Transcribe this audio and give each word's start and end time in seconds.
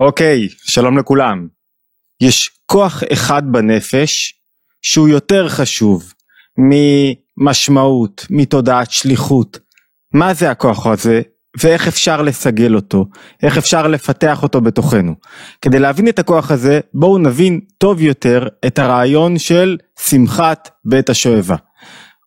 אוקיי, 0.00 0.48
שלום 0.50 0.98
לכולם. 0.98 1.48
יש 2.20 2.50
כוח 2.66 3.02
אחד 3.12 3.42
בנפש 3.52 4.34
שהוא 4.82 5.08
יותר 5.08 5.48
חשוב 5.48 6.12
ממשמעות, 6.58 8.26
מתודעת 8.30 8.90
שליחות. 8.90 9.58
מה 10.12 10.34
זה 10.34 10.50
הכוח 10.50 10.86
הזה 10.86 11.22
ואיך 11.60 11.88
אפשר 11.88 12.22
לסגל 12.22 12.74
אותו, 12.74 13.06
איך 13.42 13.58
אפשר 13.58 13.86
לפתח 13.86 14.42
אותו 14.42 14.60
בתוכנו. 14.60 15.14
כדי 15.62 15.78
להבין 15.78 16.08
את 16.08 16.18
הכוח 16.18 16.50
הזה, 16.50 16.80
בואו 16.94 17.18
נבין 17.18 17.60
טוב 17.78 18.02
יותר 18.02 18.48
את 18.66 18.78
הרעיון 18.78 19.38
של 19.38 19.76
שמחת 20.00 20.70
בית 20.84 21.10
השואבה. 21.10 21.56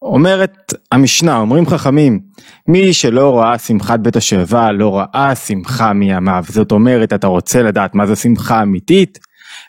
אומרת 0.02 0.74
המשנה, 0.92 1.38
אומרים 1.38 1.66
חכמים, 1.66 2.20
מי 2.68 2.94
שלא 2.94 3.40
ראה 3.40 3.58
שמחת 3.58 4.00
בית 4.00 4.16
השואבה 4.16 4.72
לא 4.72 4.98
ראה 4.98 5.36
שמחה 5.36 5.94
מימיו. 5.94 6.44
זאת 6.50 6.72
אומרת, 6.72 7.14
אתה 7.14 7.28
רוצה 7.28 7.64
לדעת 7.64 7.96
מה 7.96 8.08
זו 8.08 8.16
שמחה 8.16 8.62
אמיתית? 8.62 9.20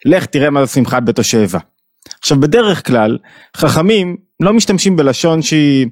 לך 0.05 0.27
תראה 0.27 0.51
מה 0.51 0.65
זו 0.65 0.73
שמחת 0.73 1.03
בית 1.03 1.19
השואבה. 1.19 1.59
עכשיו 2.19 2.41
בדרך 2.41 2.87
כלל, 2.87 3.19
חכמים 3.57 4.17
לא 4.41 4.53
משתמשים 4.53 4.97
בלשון 4.97 5.43
שהיא 5.43 5.87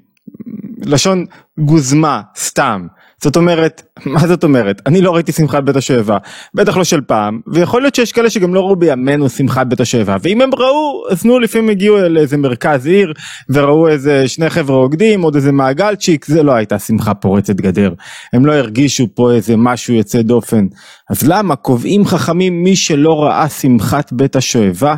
לשון 0.79 1.25
גוזמה, 1.59 2.23
סתם. 2.37 2.87
זאת 3.23 3.37
אומרת, 3.37 3.83
מה 4.07 4.27
זאת 4.27 4.45
אומרת? 4.45 4.83
אני 4.87 5.01
לא 5.01 5.15
ראיתי 5.15 5.33
שמחת 5.33 5.63
בית 5.63 5.77
השואבה, 5.77 6.19
בטח 6.55 6.77
לא 6.77 6.85
של 6.85 7.01
פעם, 7.01 7.41
ויכול 7.47 7.83
להיות 7.83 7.95
שיש 7.95 8.13
כאלה 8.13 8.31
שגם 8.31 8.55
לא 8.55 8.61
ראו 8.61 8.77
בימינו 8.77 9.29
שמחת 9.29 9.67
בית 9.67 9.81
השואבה, 9.81 10.17
ואם 10.23 10.41
הם 10.41 10.51
ראו, 10.55 11.05
אז 11.11 11.25
נו 11.25 11.39
לפעמים 11.39 11.69
הגיעו 11.69 11.97
לאיזה 12.09 12.37
מרכז 12.37 12.87
עיר, 12.87 13.13
וראו 13.49 13.89
איזה 13.89 14.29
שני 14.29 14.51
חבר'ה 14.51 14.77
רוקדים, 14.77 15.23
עוד 15.23 15.35
איזה 15.35 15.53
מעגלצ'יק, 15.53 16.25
זה 16.25 16.43
לא 16.43 16.53
הייתה 16.53 16.79
שמחה 16.79 17.15
פורצת 17.15 17.55
גדר. 17.55 17.93
הם 18.33 18.47
לא 18.47 18.53
הרגישו 18.53 19.07
פה 19.15 19.33
איזה 19.33 19.57
משהו 19.57 19.95
יוצא 19.95 20.23
דופן. 20.23 20.67
אז 21.11 21.23
למה 21.29 21.57
קובעים 21.57 22.05
חכמים 22.05 22.63
מי 22.63 22.77
שלא 22.77 23.23
ראה 23.23 23.49
שמחת 23.49 24.13
בית 24.13 24.37
השואבה, 24.37 24.95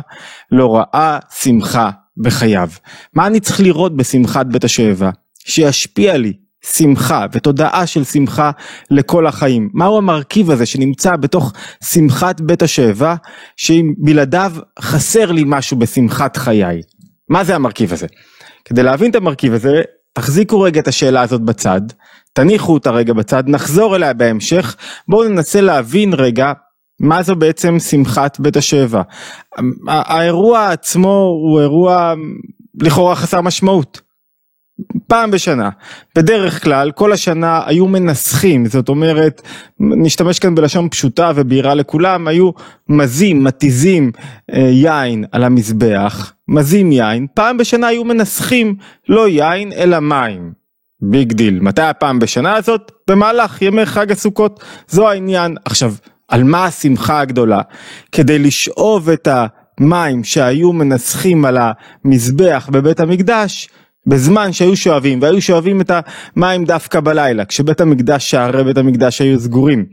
לא 0.51 0.75
ראה 0.75 1.19
שמחה 1.41 1.89
בחייו. 2.17 2.69
מה 3.13 3.27
אני 3.27 3.39
צריך 3.39 3.59
לראות 3.59 3.97
בשמחת 3.97 4.45
בית 4.45 4.63
השואבה? 4.63 5.09
שישפיע 5.45 6.17
לי 6.17 6.33
שמחה 6.65 7.25
ותודעה 7.31 7.87
של 7.87 8.03
שמחה 8.03 8.51
לכל 8.91 9.27
החיים. 9.27 9.69
מהו 9.73 9.97
המרכיב 9.97 10.51
הזה 10.51 10.65
שנמצא 10.65 11.15
בתוך 11.15 11.53
שמחת 11.83 12.41
בית 12.41 12.61
השואבה, 12.61 13.15
שאם 13.55 13.93
בלעדיו 13.97 14.51
חסר 14.79 15.31
לי 15.31 15.43
משהו 15.45 15.77
בשמחת 15.77 16.37
חיי? 16.37 16.81
מה 17.29 17.43
זה 17.43 17.55
המרכיב 17.55 17.93
הזה? 17.93 18.07
כדי 18.65 18.83
להבין 18.83 19.11
את 19.11 19.15
המרכיב 19.15 19.53
הזה, 19.53 19.81
תחזיקו 20.13 20.61
רגע 20.61 20.79
את 20.79 20.87
השאלה 20.87 21.21
הזאת 21.21 21.41
בצד, 21.41 21.81
תניחו 22.33 22.73
אותה 22.73 22.91
רגע 22.91 23.13
בצד, 23.13 23.43
נחזור 23.47 23.95
אליה 23.95 24.13
בהמשך, 24.13 24.75
בואו 25.07 25.29
ננסה 25.29 25.61
להבין 25.61 26.13
רגע 26.13 26.53
מה 26.99 27.23
זו 27.23 27.35
בעצם 27.35 27.79
שמחת 27.79 28.39
בית 28.39 28.57
השואבה. 28.57 29.01
האירוע 29.87 30.69
עצמו 30.69 31.35
הוא 31.43 31.59
אירוע 31.59 32.13
לכאורה 32.81 33.15
חסר 33.15 33.41
משמעות. 33.41 34.08
פעם 35.07 35.31
בשנה. 35.31 35.69
בדרך 36.15 36.63
כלל 36.63 36.91
כל 36.91 37.13
השנה 37.13 37.61
היו 37.65 37.87
מנסחים, 37.87 38.65
זאת 38.65 38.89
אומרת, 38.89 39.41
נשתמש 39.79 40.39
כאן 40.39 40.55
בלשון 40.55 40.89
פשוטה 40.89 41.31
ובהירה 41.35 41.73
לכולם, 41.73 42.27
היו 42.27 42.51
מזים, 42.89 43.43
מתיזים 43.43 44.11
אה, 44.53 44.59
יין 44.59 45.25
על 45.31 45.43
המזבח, 45.43 46.33
מזים 46.47 46.91
יין, 46.91 47.27
פעם 47.33 47.57
בשנה 47.57 47.87
היו 47.87 48.03
מנסחים 48.03 48.75
לא 49.09 49.27
יין 49.27 49.73
אלא 49.73 49.99
מים. 49.99 50.59
Big 51.01 51.33
deal. 51.33 51.59
מתי 51.59 51.81
הפעם 51.81 52.19
בשנה 52.19 52.55
הזאת? 52.55 52.91
במהלך 53.09 53.61
ימי 53.61 53.85
חג 53.85 54.11
הסוכות. 54.11 54.63
זה 54.87 55.09
העניין. 55.09 55.55
עכשיו, 55.65 55.93
על 56.27 56.43
מה 56.43 56.65
השמחה 56.65 57.19
הגדולה? 57.19 57.61
כדי 58.11 58.39
לשאוב 58.39 59.09
את 59.09 59.27
המים 59.31 60.23
שהיו 60.23 60.73
מנסכים 60.73 61.45
על 61.45 61.57
המזבח 61.59 62.69
בבית 62.71 62.99
המקדש, 62.99 63.69
בזמן 64.09 64.53
שהיו 64.53 64.75
שואבים, 64.75 65.21
והיו 65.21 65.41
שואבים 65.41 65.81
את 65.81 65.91
המים 66.35 66.65
דווקא 66.65 66.99
בלילה, 66.99 67.45
כשבית 67.45 67.81
המקדש, 67.81 68.31
שערי 68.31 68.63
בית 68.63 68.77
המקדש 68.77 69.21
היו 69.21 69.39
סגורים, 69.39 69.85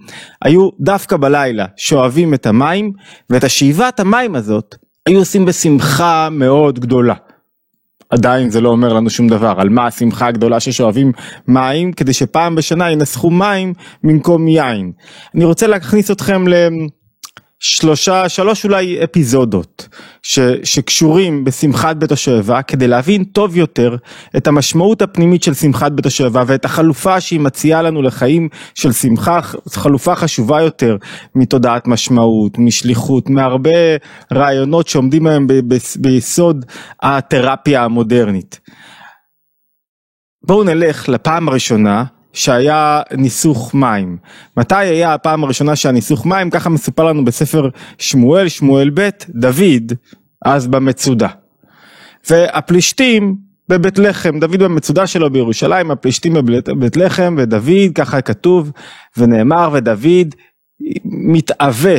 היו 0.43 0.69
דווקא 0.81 1.17
בלילה 1.17 1.67
שואבים 1.77 2.35
את 2.35 2.47
המים, 2.47 2.93
ואת 3.31 3.45
השאיבת 3.45 4.01
המים 4.01 4.35
הזאת 4.35 4.75
היו 5.07 5.19
עושים 5.19 5.45
בשמחה 5.45 6.29
מאוד 6.31 6.79
גדולה. 6.79 7.15
עדיין 8.11 8.51
זה 8.51 8.61
לא 8.61 8.69
אומר 8.69 8.93
לנו 8.93 9.11
שום 9.11 9.29
דבר 9.29 9.55
על 9.59 9.69
מה 9.69 9.87
השמחה 9.87 10.27
הגדולה 10.27 10.61
ששואבים 10.61 11.13
מים 11.49 11.93
כדי 11.93 12.13
שפעם 12.13 12.55
בשנה 12.55 12.91
ינסחו 12.91 13.31
מים 13.31 13.73
במקום 14.05 14.49
יין. 14.49 14.93
אני 15.35 15.45
רוצה 15.45 15.67
להכניס 15.67 16.11
אתכם 16.11 16.45
שלושה, 17.61 18.29
שלוש 18.29 18.65
אולי 18.65 19.05
אפיזודות 19.05 19.89
ש, 20.23 20.39
שקשורים 20.65 21.45
בשמחת 21.45 21.97
בית 21.97 22.13
השואבה 22.13 22.63
כדי 22.63 22.89
להבין 22.89 23.25
טוב 23.25 23.57
יותר 23.57 23.97
את 24.37 24.47
המשמעות 24.47 25.03
הפנימית 25.03 25.43
של 25.43 25.55
שמחת 25.55 25.93
בית 25.93 26.07
השואבה 26.07 26.43
ואת 26.47 26.65
החלופה 26.65 27.21
שהיא 27.21 27.41
מציעה 27.41 27.83
לנו 27.83 28.03
לחיים 28.03 28.49
של 28.75 28.93
שמחה, 28.93 29.41
חלופה 29.69 30.15
חשובה 30.15 30.63
יותר 30.63 30.97
מתודעת 31.35 31.87
משמעות, 31.87 32.59
משליחות, 32.59 33.31
מהרבה 33.31 33.71
רעיונות 34.33 34.89
שעומדים 34.89 35.27
היום 35.27 35.47
ב, 35.47 35.53
ב, 35.53 35.77
ביסוד 35.97 36.65
התרפיה 37.03 37.85
המודרנית. 37.85 38.61
בואו 40.47 40.65
נלך 40.65 41.09
לפעם 41.09 41.49
הראשונה 41.49 42.05
שהיה 42.37 43.01
ניסוך 43.13 43.75
מים. 43.75 44.17
מתי 44.57 44.75
היה 44.75 45.15
הפעם 45.15 45.45
הראשונה 45.45 45.77
שהיה 45.77 45.93
ניסוך 45.93 46.27
מים? 46.27 46.51
ככה 46.51 46.71
מסופר 46.71 47.05
לנו 47.05 47.25
בספר 47.25 47.69
שמואל, 47.99 48.49
שמואל 48.49 48.91
ב', 48.95 49.09
דוד, 49.29 49.93
אז 50.45 50.67
במצודה. 50.67 51.29
והפלישתים 52.31 53.37
בבית 53.69 53.99
לחם, 53.99 54.39
דוד 54.39 54.63
במצודה 54.63 55.07
שלו 55.07 55.31
בירושלים, 55.31 55.91
הפלישתים 55.91 56.35
בבית 56.35 56.97
לחם, 56.97 57.35
ודוד, 57.39 57.93
ככה 57.95 58.21
כתוב, 58.21 58.71
ונאמר, 59.17 59.71
ודוד 59.73 60.35
מתאווה, 61.05 61.97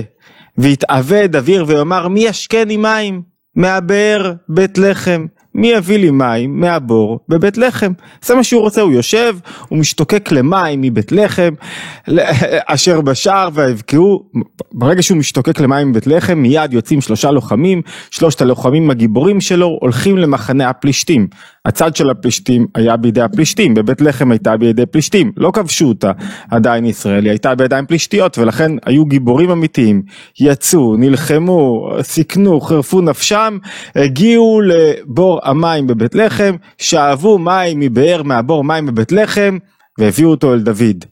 והתאווה 0.58 1.28
דביר 1.28 1.66
ויאמר 1.68 2.08
מי 2.08 2.20
ישקני 2.20 2.78
מים 2.78 3.22
מהבאר 3.56 4.34
בית 4.50 4.78
לחם 4.78 5.26
מי 5.58 5.68
יביא 5.68 5.98
לי 5.98 6.12
מים 6.12 6.60
מהבור 6.60 7.20
בבית 7.30 7.58
לחם? 7.58 7.92
זה 8.22 8.36
מה 8.36 8.44
שהוא 8.44 8.62
רוצה, 8.62 8.82
הוא 8.82 8.92
יושב, 8.92 9.36
הוא 9.68 9.80
משתוקק 9.80 10.32
למים 10.32 10.82
מבית 10.82 11.12
לחם, 11.12 11.54
אשר 12.66 13.02
בשער 13.02 13.50
ויבקעו, 13.54 14.24
ברגע 14.72 15.04
שהוא 15.04 15.18
משתוקק 15.18 15.60
למים 15.60 15.90
מבית 15.90 16.08
לחם, 16.08 16.38
מיד 16.38 16.74
יוצאים 16.74 17.02
שלושה 17.02 17.32
לוחמים, 17.32 17.82
שלושת 18.12 18.42
הלוחמים 18.42 18.90
הגיבורים 18.90 19.42
שלו 19.42 19.78
הולכים 19.82 20.18
למחנה 20.18 20.70
הפלישתים. 20.70 21.28
הצד 21.66 21.96
של 21.96 22.10
הפלישתים 22.10 22.68
היה 22.76 22.98
בידי 22.98 23.22
הפלישתים, 23.22 23.74
בבית 23.74 24.02
לחם 24.02 24.32
הייתה 24.32 24.58
בידי 24.58 24.86
פלישתים, 24.86 25.32
לא 25.38 25.52
כבשו 25.54 25.86
אותה 25.86 26.12
עדיין 26.52 26.86
ישראל, 26.86 27.24
היא 27.24 27.32
הייתה 27.32 27.56
בידיים 27.56 27.86
פלישתיות 27.86 28.38
ולכן 28.38 28.72
היו 28.86 29.06
גיבורים 29.06 29.50
אמיתיים, 29.50 30.02
יצאו, 30.40 30.96
נלחמו, 30.98 31.90
סיכנו, 32.02 32.62
חירפו 32.62 33.02
נפשם, 33.02 33.58
הגיעו 33.96 34.62
לבור 34.62 35.40
המים 35.48 35.88
בבית 35.88 36.16
לחם, 36.16 36.56
שאבו 36.78 37.40
מים 37.40 37.80
מבאר 37.80 38.24
מהבור 38.24 38.64
מים 38.64 38.86
בבית 38.86 39.12
לחם 39.12 39.58
והביאו 39.98 40.30
אותו 40.30 40.54
אל 40.54 40.60
דוד. 40.60 41.06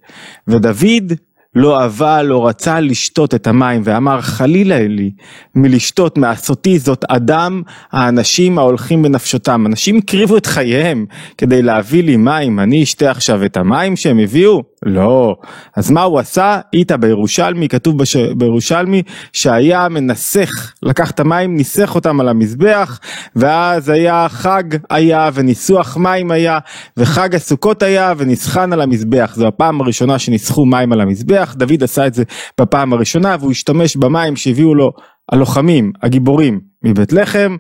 ודוד 0.48 1.14
לא 1.56 1.82
אהבה, 1.82 2.24
לא 2.24 2.48
רצה 2.48 2.80
לשתות 2.80 3.36
את 3.36 3.48
המים, 3.48 3.82
ואמר 3.86 4.22
חלילה 4.22 4.88
לי 4.88 5.12
מלשתות 5.56 6.18
מעשותי 6.18 6.80
זאת 6.80 7.06
אדם 7.08 7.62
האנשים 7.92 8.58
ההולכים 8.58 9.02
בנפשותם. 9.02 9.66
אנשים 9.66 9.98
הקריבו 9.98 10.38
את 10.38 10.46
חייהם 10.46 11.06
כדי 11.38 11.62
להביא 11.62 12.04
לי 12.04 12.18
מים, 12.18 12.60
אני 12.60 12.84
אשתה 12.84 13.12
עכשיו 13.12 13.46
את 13.46 13.58
המים 13.58 13.96
שהם 13.96 14.20
הביאו? 14.20 14.64
לא. 14.86 15.36
אז 15.76 15.92
מה 15.92 16.04
הוא 16.04 16.20
עשה? 16.20 16.60
איתה 16.74 16.98
בירושלמי, 16.98 17.70
כתוב 17.70 17.98
בש... 17.98 18.16
בירושלמי 18.16 19.02
שהיה 19.34 19.90
מנסח, 19.90 20.74
לקח 20.84 21.12
את 21.12 21.20
המים, 21.20 21.56
ניסח 21.56 21.96
אותם 21.96 22.20
על 22.20 22.30
המזבח, 22.30 23.00
ואז 23.36 23.90
היה 23.90 24.28
חג 24.30 24.64
היה 24.90 25.30
וניסוח 25.34 25.98
מים 25.98 26.32
היה, 26.32 26.60
וחג 26.98 27.36
הסוכות 27.36 27.84
היה 27.84 28.14
ונסחן 28.18 28.74
על 28.74 28.82
המזבח. 28.82 29.34
זו 29.36 29.48
הפעם 29.48 29.82
הראשונה 29.82 30.20
שניסחו 30.20 30.66
מים 30.66 30.92
על. 30.92 31.06
המזבח, 31.06 31.56
דוד 31.58 31.84
עשה 31.84 32.08
את 32.08 32.14
זה 32.14 32.24
בפעם 32.62 32.94
הראשונה 32.94 33.36
והוא 33.40 33.52
השתמש 33.52 33.96
במים 33.96 34.36
שהביאו 34.36 34.76
לו 34.76 34.92
הלוחמים, 35.32 35.92
הגיבורים 36.04 36.60
מבית 36.84 37.14
לחם, 37.14 37.58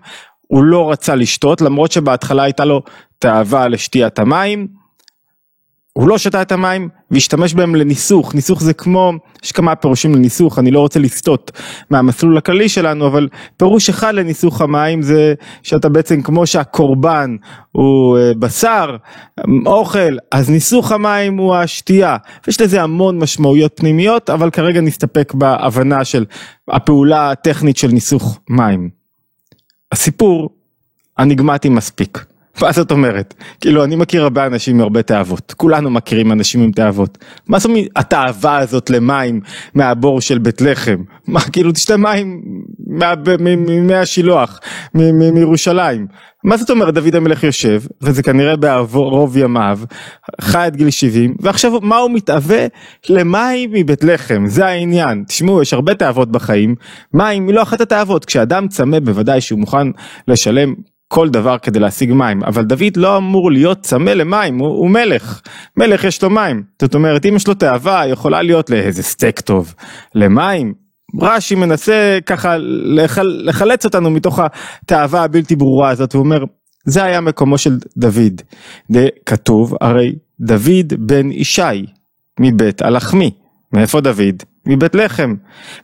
הוא 0.47 0.63
לא 0.63 0.91
רצה 0.91 1.15
לשתות 1.15 1.61
למרות 1.61 1.91
שבהתחלה 1.91 2.43
הייתה 2.43 2.65
לו 2.65 2.81
תאווה 3.19 3.67
לשתיית 3.67 4.19
המים, 4.19 4.67
הוא 5.97 6.09
לא 6.09 6.17
שתה 6.17 6.41
את 6.41 6.51
המים 6.51 6.89
והשתמש 7.11 7.53
בהם 7.53 7.75
לניסוך, 7.75 8.35
ניסוך 8.35 8.63
זה 8.63 8.73
כמו, 8.73 9.13
יש 9.43 9.51
כמה 9.51 9.75
פירושים 9.75 10.15
לניסוך, 10.15 10.59
אני 10.59 10.71
לא 10.71 10.79
רוצה 10.79 10.99
לסטות 10.99 11.51
מהמסלול 11.89 12.37
הכללי 12.37 12.69
שלנו, 12.69 13.07
אבל 13.07 13.27
פירוש 13.57 13.89
אחד 13.89 14.13
לניסוך 14.13 14.61
המים 14.61 15.01
זה 15.01 15.33
שאתה 15.63 15.89
בעצם 15.89 16.21
כמו 16.21 16.47
שהקורבן 16.47 17.35
הוא 17.71 18.17
אה, 18.17 18.33
בשר, 18.39 18.97
אוכל, 19.65 20.17
אז 20.31 20.49
ניסוך 20.49 20.91
המים 20.91 21.37
הוא 21.37 21.55
השתייה, 21.55 22.17
ויש 22.47 22.61
לזה 22.61 22.81
המון 22.81 23.19
משמעויות 23.19 23.71
פנימיות, 23.75 24.29
אבל 24.29 24.49
כרגע 24.49 24.81
נסתפק 24.81 25.33
בהבנה 25.33 26.05
של 26.05 26.25
הפעולה 26.67 27.31
הטכנית 27.31 27.77
של 27.77 27.87
ניסוך 27.87 28.39
מים. 28.49 28.89
הסיפור 29.91 30.49
אניגמטי 31.19 31.69
מספיק. 31.69 32.34
מה 32.61 32.71
זאת 32.71 32.91
אומרת? 32.91 33.33
כאילו 33.61 33.83
אני 33.83 33.95
מכיר 33.95 34.23
הרבה 34.23 34.45
אנשים 34.45 34.75
עם 34.75 34.81
הרבה 34.81 35.01
תאוות, 35.01 35.53
כולנו 35.57 35.89
מכירים 35.89 36.31
אנשים 36.31 36.61
עם 36.61 36.71
תאוות. 36.71 37.17
מה 37.47 37.59
זאת 37.59 37.69
אומרת 37.69 37.87
התאווה 37.95 38.57
הזאת 38.57 38.89
למים 38.89 39.41
מהבור 39.73 40.21
של 40.21 40.37
בית 40.37 40.61
לחם? 40.61 40.97
מה 41.27 41.41
כאילו 41.41 41.71
תשתה 41.71 41.97
מים 41.97 42.41
ממי 43.39 43.95
השילוח, 43.95 44.59
מירושלים. 44.93 46.07
מה 46.43 46.57
זאת 46.57 46.69
אומרת 46.69 46.93
דוד 46.93 47.15
המלך 47.15 47.43
יושב, 47.43 47.81
וזה 48.01 48.23
כנראה 48.23 48.55
בערוב 48.55 49.37
ימיו, 49.37 49.79
חי 50.41 50.57
עד 50.57 50.75
גיל 50.75 50.89
70, 50.89 51.35
ועכשיו 51.39 51.81
מה 51.81 51.97
הוא 51.97 52.11
מתאווה? 52.11 52.65
למים 53.09 53.71
מבית 53.73 54.03
לחם, 54.03 54.43
זה 54.47 54.65
העניין. 54.65 55.23
תשמעו, 55.27 55.61
יש 55.61 55.73
הרבה 55.73 55.95
תאוות 55.95 56.31
בחיים, 56.31 56.75
מים 57.13 57.47
היא 57.47 57.55
לא 57.55 57.61
אחת 57.61 57.81
התאוות, 57.81 58.25
כשאדם 58.25 58.67
צמא 58.67 58.99
בוודאי 58.99 59.41
שהוא 59.41 59.59
מוכן 59.59 59.87
לשלם 60.27 60.73
כל 61.07 61.29
דבר 61.29 61.57
כדי 61.57 61.79
להשיג 61.79 62.13
מים, 62.13 62.43
אבל 62.43 62.63
דוד 62.63 62.97
לא 62.97 63.17
אמור 63.17 63.51
להיות 63.51 63.81
צמא 63.81 64.09
למים, 64.09 64.59
הוא, 64.59 64.67
הוא 64.67 64.89
מלך, 64.89 65.41
מלך 65.77 66.03
יש 66.03 66.23
לו 66.23 66.29
מים, 66.29 66.63
זאת 66.81 66.95
אומרת 66.95 67.25
אם 67.25 67.35
יש 67.35 67.47
לו 67.47 67.53
תאווה 67.53 68.07
יכולה 68.07 68.41
להיות 68.41 68.69
לאיזה 68.69 69.03
סטייק 69.03 69.39
טוב, 69.39 69.73
למים, 70.15 70.73
רש"י 71.21 71.55
מנסה 71.55 72.19
ככה 72.25 72.55
לחל, 72.83 73.41
לחלץ 73.43 73.85
אותנו 73.85 74.11
מתוך 74.11 74.39
התאווה 74.39 75.23
הבלתי 75.23 75.55
ברורה 75.55 75.89
הזאת, 75.89 76.13
הוא 76.13 76.23
אומר 76.23 76.43
זה 76.85 77.03
היה 77.03 77.21
מקומו 77.21 77.57
של 77.57 77.77
דוד, 77.97 78.41
זה 78.89 79.07
כתוב 79.25 79.75
הרי 79.81 80.15
דוד 80.39 80.93
בן 80.99 81.31
ישי 81.31 81.85
מבית 82.39 82.81
הלחמי, 82.81 83.31
מאיפה 83.73 84.01
דוד? 84.01 84.43
מבית 84.65 84.95
לחם. 84.95 85.35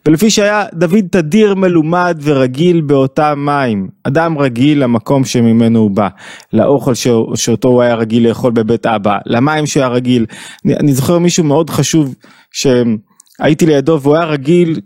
ולפי 0.06 0.30
שהיה 0.30 0.64
דוד 0.74 1.04
תדיר 1.10 1.54
מלומד 1.54 2.18
ורגיל 2.22 2.80
באותם 2.80 3.42
מים. 3.46 3.88
אדם 4.04 4.38
רגיל 4.38 4.82
למקום 4.82 5.24
שממנו 5.24 5.78
הוא 5.78 5.90
בא. 5.90 6.08
לאוכל 6.52 6.94
ש... 6.94 7.08
שאותו 7.34 7.68
הוא 7.68 7.82
היה 7.82 7.94
רגיל 7.94 8.28
לאכול 8.28 8.52
בבית 8.52 8.86
אבא. 8.86 9.18
למים 9.26 9.66
שהיה 9.66 9.88
רגיל. 9.88 10.26
אני, 10.64 10.76
אני 10.76 10.92
זוכר 10.92 11.18
מישהו 11.18 11.44
מאוד 11.44 11.70
חשוב 11.70 12.14
שהייתי 12.52 13.66
לידו 13.66 14.00
והוא 14.02 14.16
היה 14.16 14.24
רגיל 14.24 14.80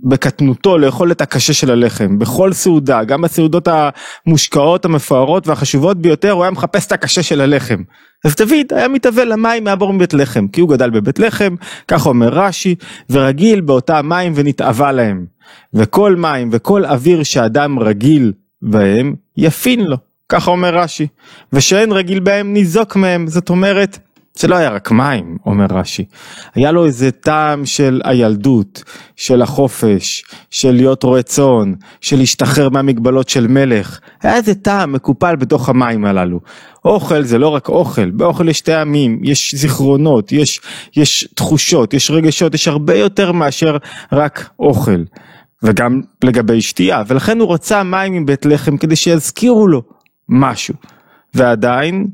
בקטנותו 0.00 0.78
לאכול 0.78 1.12
את 1.12 1.20
הקשה 1.20 1.52
של 1.52 1.70
הלחם, 1.70 2.18
בכל 2.18 2.52
סעודה, 2.52 3.04
גם 3.04 3.22
בסעודות 3.22 3.68
המושקעות, 4.26 4.84
המפוארות 4.84 5.48
והחשובות 5.48 6.02
ביותר, 6.02 6.30
הוא 6.30 6.42
היה 6.42 6.50
מחפש 6.50 6.86
את 6.86 6.92
הקשה 6.92 7.22
של 7.22 7.40
הלחם. 7.40 7.82
אז 8.24 8.36
דוד 8.36 8.72
היה 8.74 8.88
מתאבל 8.88 9.32
למים 9.32 9.64
מהבור 9.64 9.92
מבית 9.92 10.14
לחם, 10.14 10.48
כי 10.48 10.60
הוא 10.60 10.70
גדל 10.70 10.90
בבית 10.90 11.18
לחם, 11.18 11.54
ככה 11.88 12.08
אומר 12.08 12.28
רש"י, 12.28 12.74
ורגיל 13.10 13.60
באותם 13.60 14.08
מים 14.08 14.32
ונתאווה 14.36 14.92
להם. 14.92 15.26
וכל 15.74 16.16
מים 16.16 16.48
וכל 16.52 16.84
אוויר 16.84 17.22
שאדם 17.22 17.78
רגיל 17.78 18.32
בהם, 18.62 19.14
יפין 19.36 19.84
לו, 19.84 19.96
ככה 20.28 20.50
אומר 20.50 20.78
רש"י. 20.78 21.06
ושאין 21.52 21.92
רגיל 21.92 22.20
בהם 22.20 22.52
ניזוק 22.52 22.96
מהם, 22.96 23.26
זאת 23.26 23.50
אומרת, 23.50 23.98
זה 24.38 24.48
לא 24.48 24.54
היה 24.54 24.70
רק 24.70 24.90
מים, 24.90 25.36
אומר 25.46 25.66
רש"י. 25.70 26.04
היה 26.54 26.72
לו 26.72 26.86
איזה 26.86 27.10
טעם 27.10 27.66
של 27.66 28.00
הילדות, 28.04 28.84
של 29.16 29.42
החופש, 29.42 30.24
של 30.50 30.70
להיות 30.70 31.02
רועה 31.02 31.22
צאן, 31.22 31.72
של 32.00 32.16
להשתחרר 32.16 32.68
מהמגבלות 32.68 33.28
של 33.28 33.46
מלך. 33.46 33.98
היה 34.22 34.36
איזה 34.36 34.54
טעם 34.54 34.92
מקופל 34.92 35.36
בתוך 35.36 35.68
המים 35.68 36.04
הללו. 36.04 36.40
אוכל 36.84 37.22
זה 37.22 37.38
לא 37.38 37.48
רק 37.48 37.68
אוכל, 37.68 38.10
באוכל 38.10 38.48
יש 38.48 38.60
טעמים, 38.60 39.20
יש 39.22 39.54
זיכרונות, 39.54 40.32
יש, 40.32 40.60
יש 40.96 41.28
תחושות, 41.34 41.94
יש 41.94 42.10
רגשות, 42.10 42.54
יש 42.54 42.68
הרבה 42.68 42.94
יותר 42.94 43.32
מאשר 43.32 43.76
רק 44.12 44.50
אוכל. 44.58 45.02
וגם 45.62 46.00
לגבי 46.24 46.60
שתייה, 46.62 47.02
ולכן 47.06 47.40
הוא 47.40 47.54
רצה 47.54 47.82
מים 47.82 48.22
מבית 48.22 48.46
לחם 48.46 48.76
כדי 48.76 48.96
שיזכירו 48.96 49.66
לו 49.68 49.82
משהו. 50.28 50.74
ועדיין 51.34 52.06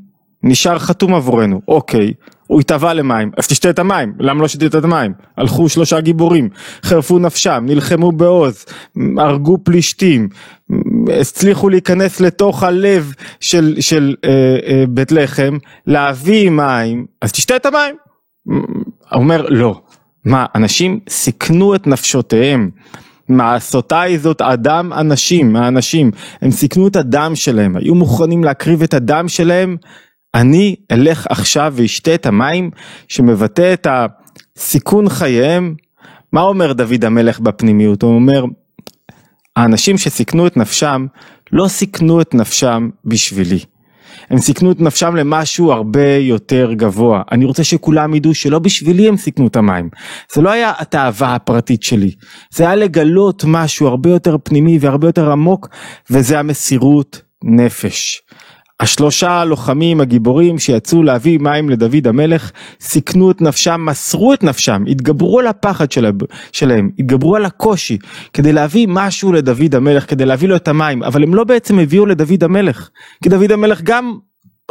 נשאר 0.45 0.79
חתום 0.79 1.15
עבורנו, 1.15 1.61
אוקיי, 1.67 2.13
הוא 2.47 2.59
התאווה 2.59 2.93
למים, 2.93 3.31
אז 3.37 3.47
תשתה 3.47 3.69
את 3.69 3.79
המים, 3.79 4.13
למה 4.19 4.41
לא 4.41 4.47
שתית 4.47 4.75
את 4.75 4.83
המים? 4.83 5.13
הלכו 5.37 5.69
שלושה 5.69 5.99
גיבורים, 5.99 6.49
חירפו 6.83 7.19
נפשם, 7.19 7.63
נלחמו 7.67 8.11
בעוז, 8.11 8.65
הרגו 9.17 9.57
פלישתים, 9.63 10.29
הצליחו 11.19 11.69
להיכנס 11.69 12.19
לתוך 12.19 12.63
הלב 12.63 13.13
של, 13.39 13.75
של 13.79 14.15
אה, 14.25 14.29
אה, 14.67 14.83
בית 14.89 15.11
לחם, 15.11 15.57
להביא 15.87 16.49
מים, 16.49 17.05
אז 17.21 17.31
תשתה 17.31 17.55
את 17.55 17.65
המים. 17.65 17.95
הוא 18.45 18.55
אומר, 19.11 19.45
לא. 19.49 19.81
מה, 20.25 20.45
אנשים 20.55 20.99
סיכנו 21.09 21.75
את 21.75 21.87
נפשותיהם. 21.87 22.69
מעשותיי 23.29 24.19
זאת 24.19 24.41
אדם 24.41 24.93
אנשים, 24.93 25.53
מהאנשים, 25.53 26.11
הם 26.41 26.51
סיכנו 26.51 26.87
את 26.87 26.95
הדם 26.95 27.31
שלהם, 27.35 27.77
היו 27.77 27.95
מוכנים 27.95 28.43
להקריב 28.43 28.83
את 28.83 28.93
הדם 28.93 29.27
שלהם 29.27 29.77
אני 30.35 30.75
אלך 30.91 31.27
עכשיו 31.29 31.73
ואשתה 31.75 32.15
את 32.15 32.25
המים 32.25 32.71
שמבטא 33.07 33.73
את 33.73 33.87
הסיכון 33.89 35.09
חייהם. 35.09 35.75
מה 36.31 36.41
אומר 36.41 36.73
דוד 36.73 37.05
המלך 37.05 37.39
בפנימיות? 37.39 38.01
הוא 38.01 38.15
אומר, 38.15 38.45
האנשים 39.55 39.97
שסיכנו 39.97 40.47
את 40.47 40.57
נפשם, 40.57 41.05
לא 41.51 41.67
סיכנו 41.67 42.21
את 42.21 42.33
נפשם 42.33 42.89
בשבילי. 43.05 43.59
הם 44.29 44.37
סיכנו 44.37 44.71
את 44.71 44.81
נפשם 44.81 45.15
למשהו 45.15 45.71
הרבה 45.71 46.15
יותר 46.15 46.73
גבוה. 46.73 47.21
אני 47.31 47.45
רוצה 47.45 47.63
שכולם 47.63 48.15
ידעו 48.15 48.33
שלא 48.33 48.59
בשבילי 48.59 49.07
הם 49.07 49.17
סיכנו 49.17 49.47
את 49.47 49.55
המים. 49.55 49.89
זה 50.33 50.41
לא 50.41 50.51
היה 50.51 50.73
התאווה 50.77 51.35
הפרטית 51.35 51.83
שלי. 51.83 52.11
זה 52.49 52.63
היה 52.63 52.75
לגלות 52.75 53.43
משהו 53.47 53.87
הרבה 53.87 54.09
יותר 54.09 54.37
פנימי 54.43 54.77
והרבה 54.81 55.07
יותר 55.07 55.31
עמוק, 55.31 55.69
וזה 56.09 56.39
המסירות 56.39 57.21
נפש. 57.43 58.21
השלושה 58.79 59.31
הלוחמים 59.31 60.01
הגיבורים 60.01 60.59
שיצאו 60.59 61.03
להביא 61.03 61.39
מים 61.39 61.69
לדוד 61.69 62.07
המלך 62.07 62.51
סיכנו 62.81 63.31
את 63.31 63.41
נפשם, 63.41 63.85
מסרו 63.85 64.33
את 64.33 64.43
נפשם, 64.43 64.83
התגברו 64.87 65.39
על 65.39 65.47
הפחד 65.47 65.91
שלהם, 66.51 66.89
התגברו 66.99 67.35
על 67.35 67.45
הקושי 67.45 67.97
כדי 68.33 68.53
להביא 68.53 68.87
משהו 68.89 69.33
לדוד 69.33 69.75
המלך, 69.75 70.09
כדי 70.09 70.25
להביא 70.25 70.47
לו 70.47 70.55
את 70.55 70.67
המים, 70.67 71.03
אבל 71.03 71.23
הם 71.23 71.35
לא 71.35 71.43
בעצם 71.43 71.79
הביאו 71.79 72.05
לדוד 72.05 72.43
המלך, 72.43 72.89
כי 73.23 73.29
דוד 73.29 73.51
המלך 73.51 73.81
גם 73.81 74.17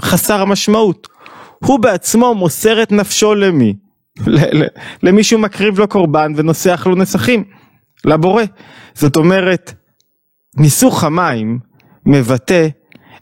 חסר 0.00 0.40
המשמעות. 0.42 1.08
הוא 1.58 1.78
בעצמו 1.78 2.34
מוסר 2.34 2.82
את 2.82 2.92
נפשו 2.92 3.34
למי? 3.34 3.74
למי 5.02 5.24
שהוא 5.24 5.40
מקריב 5.40 5.78
לו 5.78 5.88
קורבן 5.88 6.32
ונוסח 6.36 6.86
לו 6.86 6.94
נסכים, 6.94 7.44
לבורא. 8.04 8.42
זאת 8.94 9.16
אומרת, 9.16 9.74
ניסוך 10.56 11.04
המים 11.04 11.58
מבטא 12.06 12.68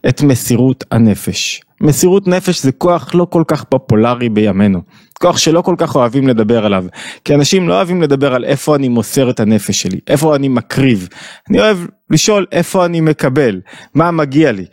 את 0.09 0.21
מסירות 0.21 0.83
הנפש. 0.91 1.61
מסירות 1.81 2.27
נפש 2.27 2.61
זה 2.61 2.71
כוח 2.71 3.15
לא 3.15 3.25
כל 3.29 3.43
כך 3.47 3.63
פופולרי 3.63 4.29
בימינו, 4.29 4.81
כוח 5.19 5.37
שלא 5.37 5.61
כל 5.61 5.75
כך 5.77 5.95
אוהבים 5.95 6.27
לדבר 6.27 6.65
עליו, 6.65 6.85
כי 7.25 7.35
אנשים 7.35 7.69
לא 7.69 7.73
אוהבים 7.73 8.01
לדבר 8.01 8.33
על 8.33 8.45
איפה 8.45 8.75
אני 8.75 8.87
מוסר 8.89 9.29
את 9.29 9.39
הנפש 9.39 9.81
שלי, 9.81 9.99
איפה 10.07 10.35
אני 10.35 10.47
מקריב, 10.47 11.07
אני 11.49 11.59
אוהב 11.59 11.77
לשאול 12.09 12.45
איפה 12.51 12.85
אני 12.85 13.01
מקבל, 13.01 13.61
מה 13.95 14.11
מגיע 14.11 14.51
לי, 14.51 14.65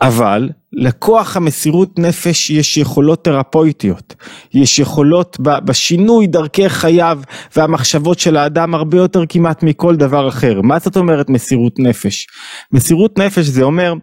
אבל 0.00 0.50
לכוח 0.72 1.36
המסירות 1.36 1.98
נפש 1.98 2.50
יש 2.50 2.76
יכולות 2.76 3.24
תרפויטיות, 3.24 4.14
יש 4.54 4.78
יכולות 4.78 5.36
בשינוי 5.40 6.26
דרכי 6.26 6.68
חייו 6.68 7.20
והמחשבות 7.56 8.18
של 8.18 8.36
האדם 8.36 8.74
הרבה 8.74 8.96
יותר 8.96 9.24
כמעט 9.28 9.62
מכל 9.62 9.96
דבר 9.96 10.28
אחר. 10.28 10.60
מה 10.62 10.78
זאת 10.78 10.96
אומרת 10.96 11.30
מסירות 11.30 11.78
נפש? 11.78 12.26
מסירות 12.72 13.18
נפש 13.18 13.44
זה 13.44 13.62
אומר 13.62 13.94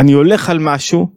אני 0.00 0.12
הולך 0.12 0.50
על 0.50 0.58
משהו 0.58 1.08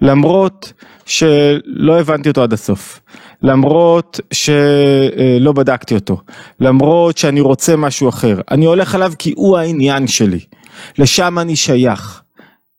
למרות 0.00 0.72
שלא 1.06 2.00
הבנתי 2.00 2.28
אותו 2.28 2.42
עד 2.42 2.52
הסוף, 2.52 3.00
למרות 3.42 4.20
שלא 4.32 5.52
בדקתי 5.52 5.94
אותו, 5.94 6.20
למרות 6.60 7.18
שאני 7.18 7.40
רוצה 7.40 7.76
משהו 7.76 8.08
אחר, 8.08 8.40
אני 8.50 8.66
הולך 8.66 8.94
עליו 8.94 9.12
כי 9.18 9.32
הוא 9.36 9.58
העניין 9.58 10.06
שלי, 10.06 10.40
לשם 10.98 11.38
אני 11.38 11.56
שייך. 11.56 12.22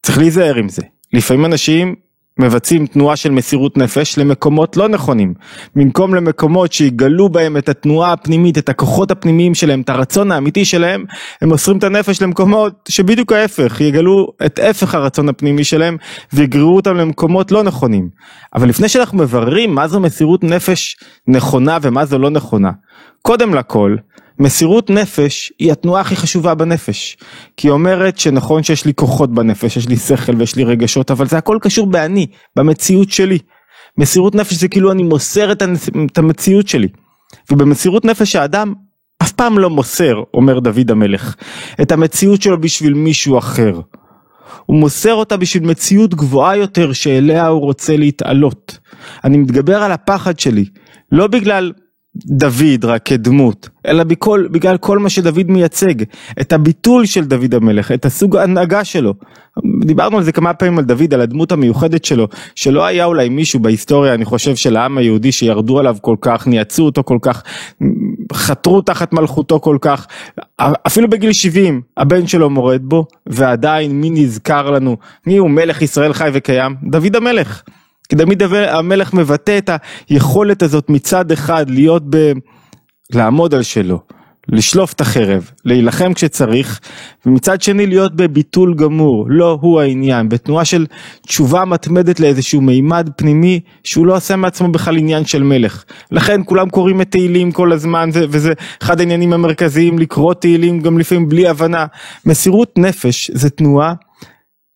צריך 0.03 0.17
להיזהר 0.17 0.55
עם 0.55 0.69
זה. 0.69 0.81
לפעמים 1.13 1.45
אנשים 1.45 1.95
מבצעים 2.41 2.87
תנועה 2.87 3.15
של 3.15 3.31
מסירות 3.31 3.77
נפש 3.77 4.17
למקומות 4.17 4.77
לא 4.77 4.89
נכונים. 4.89 5.33
במקום 5.75 6.15
למקומות 6.15 6.73
שיגלו 6.73 7.29
בהם 7.29 7.57
את 7.57 7.69
התנועה 7.69 8.13
הפנימית, 8.13 8.57
את 8.57 8.69
הכוחות 8.69 9.11
הפנימיים 9.11 9.55
שלהם, 9.55 9.81
את 9.81 9.89
הרצון 9.89 10.31
האמיתי 10.31 10.65
שלהם, 10.65 11.05
הם 11.41 11.49
מוסרים 11.49 11.77
את 11.77 11.83
הנפש 11.83 12.21
למקומות 12.21 12.73
שבדיוק 12.89 13.31
ההפך, 13.31 13.81
יגלו 13.81 14.27
את 14.45 14.59
הפך 14.59 14.95
הרצון 14.95 15.29
הפנימי 15.29 15.63
שלהם 15.63 15.97
ויגררו 16.33 16.75
אותם 16.75 16.95
למקומות 16.95 17.51
לא 17.51 17.63
נכונים. 17.63 18.09
אבל 18.55 18.69
לפני 18.69 18.89
שאנחנו 18.89 19.17
מבררים 19.17 19.75
מה 19.75 19.87
זו 19.87 19.99
מסירות 19.99 20.43
נפש 20.43 20.95
נכונה 21.27 21.77
ומה 21.81 22.05
זו 22.05 22.17
לא 22.17 22.29
נכונה, 22.29 22.71
קודם 23.21 23.53
לכל, 23.53 23.95
מסירות 24.41 24.89
נפש 24.89 25.53
היא 25.59 25.71
התנועה 25.71 26.01
הכי 26.01 26.15
חשובה 26.15 26.55
בנפש. 26.55 27.17
כי 27.57 27.67
היא 27.67 27.71
אומרת 27.71 28.17
שנכון 28.17 28.63
שיש 28.63 28.85
לי 28.85 28.93
כוחות 28.93 29.33
בנפש, 29.33 29.77
יש 29.77 29.87
לי 29.87 29.97
שכל 29.97 30.35
ויש 30.37 30.55
לי 30.55 30.63
רגשות, 30.63 31.11
אבל 31.11 31.27
זה 31.27 31.37
הכל 31.37 31.57
קשור 31.61 31.87
באני, 31.87 32.27
במציאות 32.55 33.11
שלי. 33.11 33.37
מסירות 33.97 34.35
נפש 34.35 34.53
זה 34.53 34.67
כאילו 34.67 34.91
אני 34.91 35.03
מוסר 35.03 35.51
את, 35.51 35.61
הנס... 35.61 35.89
את 36.11 36.17
המציאות 36.17 36.67
שלי. 36.67 36.87
ובמסירות 37.51 38.05
נפש 38.05 38.35
האדם 38.35 38.73
אף 39.21 39.31
פעם 39.31 39.59
לא 39.59 39.69
מוסר, 39.69 40.23
אומר 40.33 40.59
דוד 40.59 40.91
המלך, 40.91 41.35
את 41.81 41.91
המציאות 41.91 42.41
שלו 42.41 42.61
בשביל 42.61 42.93
מישהו 42.93 43.37
אחר. 43.37 43.79
הוא 44.65 44.79
מוסר 44.79 45.13
אותה 45.13 45.37
בשביל 45.37 45.63
מציאות 45.63 46.15
גבוהה 46.15 46.57
יותר 46.57 46.93
שאליה 46.93 47.47
הוא 47.47 47.61
רוצה 47.61 47.97
להתעלות. 47.97 48.77
אני 49.23 49.37
מתגבר 49.37 49.83
על 49.83 49.91
הפחד 49.91 50.39
שלי, 50.39 50.65
לא 51.11 51.27
בגלל 51.27 51.71
דוד 52.15 52.85
רק 52.85 53.05
כדמות, 53.05 53.69
אלא 53.85 54.03
בכל, 54.03 54.45
בגלל 54.51 54.77
כל 54.77 54.99
מה 54.99 55.09
שדוד 55.09 55.51
מייצג, 55.51 55.93
את 56.41 56.53
הביטול 56.53 57.05
של 57.05 57.25
דוד 57.25 57.55
המלך, 57.55 57.91
את 57.91 58.05
הסוג 58.05 58.37
ההנהגה 58.37 58.83
שלו. 58.83 59.13
דיברנו 59.85 60.17
על 60.17 60.23
זה 60.23 60.31
כמה 60.31 60.53
פעמים 60.53 60.77
על 60.77 60.85
דוד, 60.85 61.13
על 61.13 61.21
הדמות 61.21 61.51
המיוחדת 61.51 62.05
שלו, 62.05 62.27
שלא 62.55 62.85
היה 62.85 63.05
אולי 63.05 63.29
מישהו 63.29 63.59
בהיסטוריה, 63.59 64.13
אני 64.13 64.25
חושב, 64.25 64.55
של 64.55 64.77
העם 64.77 64.97
היהודי 64.97 65.31
שירדו 65.31 65.79
עליו 65.79 65.97
כל 66.01 66.15
כך, 66.21 66.47
ניאצו 66.47 66.85
אותו 66.85 67.03
כל 67.03 67.17
כך, 67.21 67.43
חתרו 68.33 68.81
תחת 68.81 69.13
מלכותו 69.13 69.59
כל 69.59 69.77
כך, 69.81 70.07
אפילו 70.87 71.09
בגיל 71.09 71.33
70 71.33 71.81
הבן 71.97 72.27
שלו 72.27 72.49
מורד 72.49 72.81
בו, 72.83 73.05
ועדיין 73.27 74.01
מי 74.01 74.09
נזכר 74.09 74.71
לנו, 74.71 74.97
מי 75.27 75.37
הוא 75.37 75.49
מלך 75.49 75.81
ישראל 75.81 76.13
חי 76.13 76.29
וקיים? 76.33 76.75
דוד 76.83 77.15
המלך. 77.15 77.63
כי 78.11 78.15
תמיד 78.15 78.43
המלך 78.53 79.13
מבטא 79.13 79.57
את 79.57 79.69
היכולת 80.09 80.63
הזאת 80.63 80.89
מצד 80.89 81.31
אחד 81.31 81.69
להיות 81.69 82.03
ב... 82.09 82.31
לעמוד 83.13 83.53
על 83.53 83.63
שלו, 83.63 83.99
לשלוף 84.47 84.93
את 84.93 85.01
החרב, 85.01 85.51
להילחם 85.65 86.13
כשצריך, 86.13 86.79
ומצד 87.25 87.61
שני 87.61 87.87
להיות 87.87 88.15
בביטול 88.15 88.73
גמור, 88.73 89.25
לא 89.29 89.57
הוא 89.61 89.81
העניין, 89.81 90.29
בתנועה 90.29 90.65
של 90.65 90.85
תשובה 91.27 91.65
מתמדת 91.65 92.19
לאיזשהו 92.19 92.61
מימד 92.61 93.09
פנימי 93.15 93.59
שהוא 93.83 94.07
לא 94.07 94.15
עושה 94.15 94.35
מעצמו 94.35 94.71
בכלל 94.71 94.97
עניין 94.97 95.25
של 95.25 95.43
מלך. 95.43 95.83
לכן 96.11 96.41
כולם 96.45 96.69
קוראים 96.69 97.01
את 97.01 97.11
תהילים 97.11 97.51
כל 97.51 97.71
הזמן, 97.71 98.09
וזה 98.13 98.53
אחד 98.81 98.99
העניינים 98.99 99.33
המרכזיים, 99.33 99.99
לקרוא 99.99 100.33
תהילים 100.33 100.79
גם 100.79 100.99
לפעמים 100.99 101.29
בלי 101.29 101.47
הבנה. 101.47 101.85
מסירות 102.25 102.73
נפש 102.77 103.31
זה 103.33 103.49
תנועה 103.49 103.93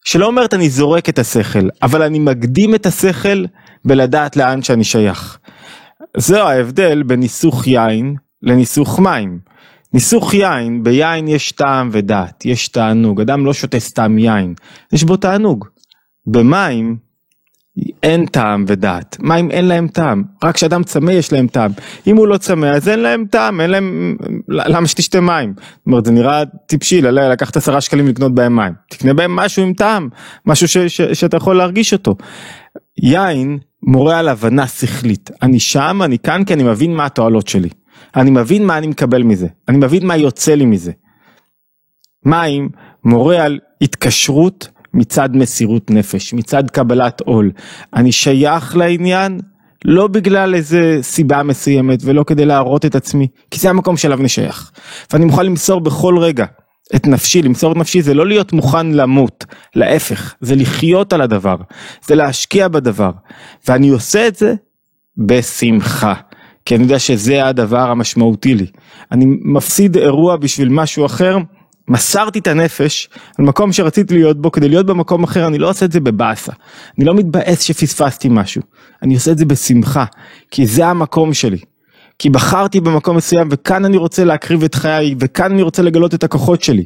שלא 0.05 0.25
אומרת 0.25 0.53
אני 0.53 0.69
זורק 0.69 1.09
את 1.09 1.19
השכל, 1.19 1.69
אבל 1.81 2.01
אני 2.01 2.19
מקדים 2.19 2.75
את 2.75 2.85
השכל 2.85 3.45
בלדעת 3.85 4.35
לאן 4.35 4.61
שאני 4.61 4.83
שייך. 4.83 5.37
זה 6.17 6.43
ההבדל 6.43 7.03
בין 7.03 7.19
ניסוך 7.19 7.67
יין 7.67 8.15
לניסוך 8.43 8.99
מים. 8.99 9.39
ניסוך 9.93 10.33
יין, 10.33 10.83
ביין 10.83 11.27
יש 11.27 11.51
טעם 11.51 11.89
ודעת, 11.91 12.45
יש 12.45 12.67
תענוג, 12.67 13.21
אדם 13.21 13.45
לא 13.45 13.53
שותה 13.53 13.79
סתם 13.79 14.17
יין, 14.17 14.53
יש 14.93 15.03
בו 15.03 15.17
תענוג. 15.17 15.65
במים 16.27 16.97
אין 18.03 18.25
טעם 18.25 18.65
ודעת, 18.67 19.17
מים 19.19 19.51
אין 19.51 19.65
להם 19.65 19.87
טעם, 19.87 20.23
רק 20.43 20.55
כשאדם 20.55 20.83
צמא 20.83 21.11
יש 21.11 21.33
להם 21.33 21.47
טעם, 21.47 21.71
אם 22.07 22.17
הוא 22.17 22.27
לא 22.27 22.37
צמא 22.37 22.65
אז 22.65 22.89
אין 22.89 22.99
להם 22.99 23.25
טעם, 23.31 23.61
אין 23.61 23.69
להם, 23.69 24.17
למה 24.47 24.87
שתשתה 24.87 25.21
מים? 25.21 25.53
זאת 25.57 25.87
אומרת 25.87 26.05
זה 26.05 26.11
נראה 26.11 26.43
טיפשי 26.65 27.01
לקחת 27.01 27.57
עשרה 27.57 27.81
שקלים 27.81 28.07
לקנות 28.07 28.35
בהם 28.35 28.55
מים, 28.55 28.73
תקנה 28.89 29.13
בהם 29.13 29.35
משהו 29.35 29.63
עם 29.63 29.73
טעם, 29.73 30.09
משהו 30.45 30.67
ש, 30.67 30.77
ש, 30.77 31.01
שאתה 31.01 31.37
יכול 31.37 31.57
להרגיש 31.57 31.93
אותו. 31.93 32.15
יין 32.97 33.57
מורה 33.83 34.19
על 34.19 34.27
הבנה 34.27 34.67
שכלית, 34.67 35.31
אני 35.41 35.59
שם, 35.59 36.01
אני 36.03 36.19
כאן 36.19 36.43
כי 36.43 36.53
אני 36.53 36.63
מבין 36.63 36.95
מה 36.95 37.05
התועלות 37.05 37.47
שלי, 37.47 37.69
אני 38.15 38.31
מבין 38.31 38.65
מה 38.65 38.77
אני 38.77 38.87
מקבל 38.87 39.23
מזה, 39.23 39.47
אני 39.69 39.77
מבין 39.77 40.07
מה 40.07 40.17
יוצא 40.17 40.55
לי 40.55 40.65
מזה. 40.65 40.91
מים 42.25 42.69
מורה 43.03 43.43
על 43.43 43.59
התקשרות 43.81 44.67
מצד 44.95 45.29
מסירות 45.35 45.91
נפש, 45.91 46.33
מצד 46.33 46.69
קבלת 46.69 47.21
עול. 47.21 47.51
אני 47.93 48.11
שייך 48.11 48.77
לעניין 48.77 49.39
לא 49.85 50.07
בגלל 50.07 50.55
איזה 50.55 50.97
סיבה 51.01 51.43
מסוימת 51.43 51.99
ולא 52.03 52.23
כדי 52.23 52.45
להראות 52.45 52.85
את 52.85 52.95
עצמי, 52.95 53.27
כי 53.51 53.59
זה 53.59 53.69
המקום 53.69 53.97
שאליו 53.97 54.19
אני 54.19 54.29
שייך. 54.29 54.71
ואני 55.13 55.25
מוכן 55.25 55.45
למסור 55.45 55.81
בכל 55.81 56.17
רגע 56.17 56.45
את 56.95 57.07
נפשי, 57.07 57.41
למסור 57.41 57.71
את 57.71 57.77
נפשי 57.77 58.01
זה 58.01 58.13
לא 58.13 58.27
להיות 58.27 58.53
מוכן 58.53 58.91
למות, 58.91 59.45
להפך, 59.75 60.35
זה 60.41 60.55
לחיות 60.55 61.13
על 61.13 61.21
הדבר, 61.21 61.55
זה 62.05 62.15
להשקיע 62.15 62.67
בדבר. 62.67 63.11
ואני 63.67 63.89
עושה 63.89 64.27
את 64.27 64.35
זה 64.35 64.53
בשמחה. 65.17 66.13
כי 66.65 66.75
אני 66.75 66.83
יודע 66.83 66.99
שזה 66.99 67.45
הדבר 67.45 67.89
המשמעותי 67.89 68.55
לי. 68.55 68.65
אני 69.11 69.25
מפסיד 69.27 69.97
אירוע 69.97 70.35
בשביל 70.35 70.69
משהו 70.69 71.05
אחר, 71.05 71.37
מסרתי 71.87 72.39
את 72.39 72.47
הנפש 72.47 73.09
על 73.39 73.45
מקום 73.45 73.71
שרציתי 73.71 74.13
להיות 74.13 74.41
בו 74.41 74.51
כדי 74.51 74.69
להיות 74.69 74.85
במקום 74.85 75.23
אחר 75.23 75.47
אני 75.47 75.57
לא 75.57 75.69
עושה 75.69 75.85
את 75.85 75.91
זה 75.91 75.99
בבאסה 75.99 76.51
אני 76.97 77.05
לא 77.05 77.15
מתבאס 77.15 77.61
שפספסתי 77.61 78.27
משהו 78.31 78.61
אני 79.03 79.13
עושה 79.13 79.31
את 79.31 79.37
זה 79.37 79.45
בשמחה 79.45 80.05
כי 80.51 80.65
זה 80.65 80.87
המקום 80.87 81.33
שלי 81.33 81.57
כי 82.19 82.29
בחרתי 82.29 82.81
במקום 82.81 83.17
מסוים 83.17 83.47
וכאן 83.51 83.85
אני 83.85 83.97
רוצה 83.97 84.23
להקריב 84.23 84.63
את 84.63 84.75
חיי 84.75 85.15
וכאן 85.19 85.51
אני 85.51 85.61
רוצה 85.61 85.81
לגלות 85.81 86.13
את 86.13 86.23
הכוחות 86.23 86.63
שלי. 86.63 86.85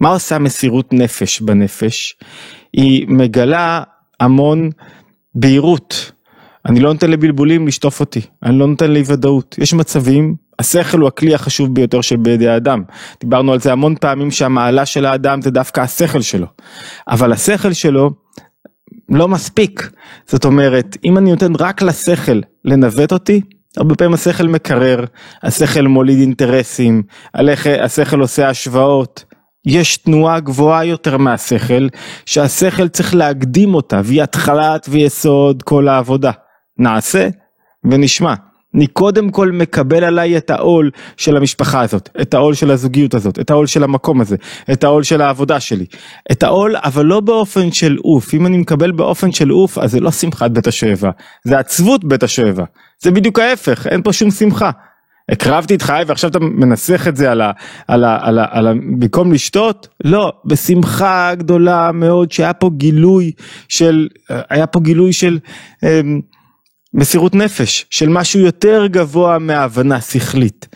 מה 0.00 0.08
עושה 0.08 0.38
מסירות 0.38 0.92
נפש 0.92 1.40
בנפש? 1.40 2.16
היא 2.72 3.06
מגלה 3.08 3.82
המון 4.20 4.70
בהירות. 5.34 6.12
אני 6.66 6.80
לא 6.80 6.92
נותן 6.92 7.10
לבלבולים 7.10 7.66
לשטוף 7.66 8.00
אותי, 8.00 8.20
אני 8.42 8.58
לא 8.58 8.66
נותן 8.66 8.90
לאי 8.90 9.02
ודאות. 9.06 9.56
יש 9.58 9.74
מצבים 9.74 10.34
השכל 10.58 10.98
הוא 10.98 11.08
הכלי 11.08 11.34
החשוב 11.34 11.74
ביותר 11.74 12.00
שבידי 12.00 12.48
האדם. 12.48 12.82
דיברנו 13.20 13.52
על 13.52 13.60
זה 13.60 13.72
המון 13.72 13.94
פעמים 14.00 14.30
שהמעלה 14.30 14.86
של 14.86 15.06
האדם 15.06 15.42
זה 15.42 15.50
דווקא 15.50 15.80
השכל 15.80 16.20
שלו. 16.20 16.46
אבל 17.08 17.32
השכל 17.32 17.72
שלו 17.72 18.10
לא 19.08 19.28
מספיק. 19.28 19.90
זאת 20.26 20.44
אומרת, 20.44 20.96
אם 21.04 21.18
אני 21.18 21.30
נותן 21.30 21.52
רק 21.58 21.82
לשכל 21.82 22.40
לנווט 22.64 23.12
אותי, 23.12 23.40
הרבה 23.76 23.94
פעמים 23.94 24.14
השכל 24.14 24.48
מקרר, 24.48 25.04
השכל 25.42 25.82
מוליד 25.82 26.18
אינטרסים, 26.18 27.02
השכל 27.80 28.20
עושה 28.20 28.48
השוואות. 28.48 29.24
יש 29.66 29.96
תנועה 29.96 30.40
גבוהה 30.40 30.84
יותר 30.84 31.16
מהשכל, 31.16 31.88
שהשכל 32.26 32.88
צריך 32.88 33.14
להקדים 33.14 33.74
אותה, 33.74 34.00
והיא 34.04 34.22
התחלת 34.22 34.86
ויסוד 34.90 35.62
כל 35.62 35.88
העבודה. 35.88 36.30
נעשה 36.78 37.28
ונשמע. 37.84 38.34
אני 38.74 38.86
קודם 38.86 39.30
כל 39.30 39.50
מקבל 39.50 40.04
עליי 40.04 40.36
את 40.36 40.50
העול 40.50 40.90
של 41.16 41.36
המשפחה 41.36 41.80
הזאת, 41.80 42.08
את 42.20 42.34
העול 42.34 42.54
של 42.54 42.70
הזוגיות 42.70 43.14
הזאת, 43.14 43.38
את 43.38 43.50
העול 43.50 43.66
של 43.66 43.84
המקום 43.84 44.20
הזה, 44.20 44.36
את 44.72 44.84
העול 44.84 45.02
של 45.02 45.20
העבודה 45.20 45.60
שלי. 45.60 45.86
את 46.32 46.42
העול, 46.42 46.74
אבל 46.76 47.04
לא 47.04 47.20
באופן 47.20 47.72
של 47.72 47.96
אוף. 48.04 48.34
אם 48.34 48.46
אני 48.46 48.58
מקבל 48.58 48.90
באופן 48.90 49.32
של 49.32 49.52
אוף, 49.52 49.78
אז 49.78 49.90
זה 49.90 50.00
לא 50.00 50.10
שמחת 50.10 50.50
בית 50.50 50.66
השואבה, 50.66 51.10
זה 51.44 51.58
עצבות 51.58 52.04
בית 52.04 52.22
השואבה. 52.22 52.64
זה 53.02 53.10
בדיוק 53.10 53.38
ההפך, 53.38 53.86
אין 53.86 54.02
פה 54.02 54.12
שום 54.12 54.30
שמחה. 54.30 54.70
הקרבתי 55.28 55.74
את 55.74 55.82
חיי 55.82 56.04
ועכשיו 56.04 56.30
אתה 56.30 56.38
מנסח 56.38 57.08
את 57.08 57.16
זה 57.16 57.30
על 57.30 57.40
ה... 57.40 57.50
על 57.88 58.04
ה... 58.04 58.18
על 58.20 58.38
ה... 58.38 58.46
על 58.50 58.66
ה... 58.66 58.72
במקום 58.74 59.32
לשתות? 59.32 59.88
לא, 60.04 60.32
בשמחה 60.44 61.34
גדולה 61.34 61.92
מאוד 61.92 62.32
שהיה 62.32 62.52
פה 62.52 62.70
גילוי 62.76 63.32
של... 63.68 64.08
היה 64.28 64.66
פה 64.66 64.80
גילוי 64.80 65.12
של... 65.12 65.38
אמ, 65.82 66.20
מסירות 66.94 67.34
נפש 67.34 67.86
של 67.90 68.08
משהו 68.08 68.40
יותר 68.40 68.86
גבוה 68.86 69.38
מהבנה 69.38 70.00
שכלית. 70.00 70.68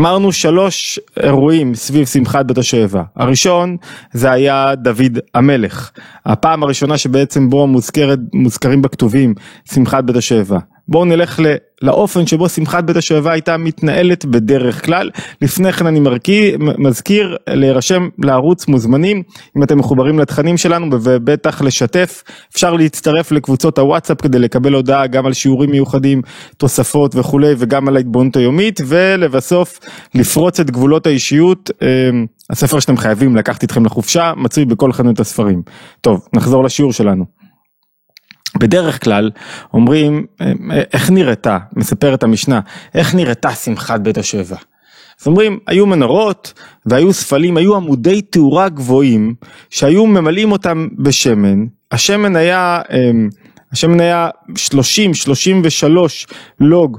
אמרנו 0.00 0.32
שלוש 0.32 1.00
אירועים 1.22 1.74
סביב 1.74 2.06
שמחת 2.06 2.46
בית 2.46 2.58
השואבה. 2.58 3.02
הראשון 3.16 3.76
זה 4.12 4.30
היה 4.30 4.74
דוד 4.74 5.18
המלך. 5.34 5.90
הפעם 6.26 6.62
הראשונה 6.62 6.98
שבעצם 6.98 7.50
בו 7.50 7.66
מוזכרת, 7.66 8.18
מוזכרים 8.32 8.82
בכתובים 8.82 9.34
שמחת 9.72 10.04
בית 10.04 10.16
השואבה. 10.16 10.58
בואו 10.88 11.04
נלך 11.04 11.40
לאופן 11.82 12.26
שבו 12.26 12.48
שמחת 12.48 12.84
בית 12.84 12.96
השואבה 12.96 13.32
הייתה 13.32 13.56
מתנהלת 13.56 14.24
בדרך 14.24 14.84
כלל. 14.84 15.10
לפני 15.42 15.72
כן 15.72 15.86
אני 15.86 16.00
מרכי, 16.00 16.52
מזכיר 16.78 17.36
להירשם 17.48 18.08
לערוץ 18.18 18.68
מוזמנים 18.68 19.22
אם 19.56 19.62
אתם 19.62 19.78
מחוברים 19.78 20.18
לתכנים 20.18 20.56
שלנו 20.56 20.86
ובטח 21.02 21.62
לשתף. 21.62 22.22
אפשר 22.52 22.72
להצטרף 22.74 23.32
לקבוצות 23.32 23.78
הוואטסאפ 23.78 24.20
כדי 24.20 24.38
לקבל 24.38 24.72
הודעה 24.72 25.06
גם 25.06 25.26
על 25.26 25.32
שיעורים 25.32 25.70
מיוחדים, 25.70 26.22
תוספות 26.56 27.16
וכולי 27.16 27.54
וגם 27.58 27.88
על 27.88 27.96
ההתבוננות 27.96 28.36
היומית 28.36 28.80
ולבסוף 28.86 29.80
לפרוץ 30.14 30.60
את 30.60 30.70
גבולות 30.70 31.06
האישיות. 31.06 31.70
אמ, 31.82 32.26
הספר 32.50 32.80
שאתם 32.80 32.96
חייבים 32.96 33.36
לקחת 33.36 33.62
איתכם 33.62 33.86
לחופשה 33.86 34.32
מצוי 34.36 34.64
בכל 34.64 34.92
חנות 34.92 35.20
הספרים. 35.20 35.62
טוב, 36.00 36.28
נחזור 36.32 36.64
לשיעור 36.64 36.92
שלנו. 36.92 37.43
בדרך 38.58 39.04
כלל 39.04 39.30
אומרים 39.74 40.26
איך 40.92 41.10
נראתה, 41.10 41.58
מספרת 41.76 42.22
המשנה, 42.22 42.60
איך 42.94 43.14
נראתה 43.14 43.50
שמחת 43.50 44.00
בית 44.00 44.18
השואבה. 44.18 44.56
אז 45.20 45.26
אומרים, 45.26 45.58
היו 45.66 45.86
מנורות 45.86 46.52
והיו 46.86 47.12
ספלים, 47.12 47.56
היו 47.56 47.76
עמודי 47.76 48.22
תאורה 48.22 48.68
גבוהים 48.68 49.34
שהיו 49.70 50.06
ממלאים 50.06 50.52
אותם 50.52 50.88
בשמן, 50.98 51.64
השמן 51.92 52.36
היה, 52.36 52.80
אמ, 52.92 53.28
השמן 53.72 54.00
היה 54.00 54.28
30, 54.56 55.14
33 55.14 56.26
לוג 56.60 56.98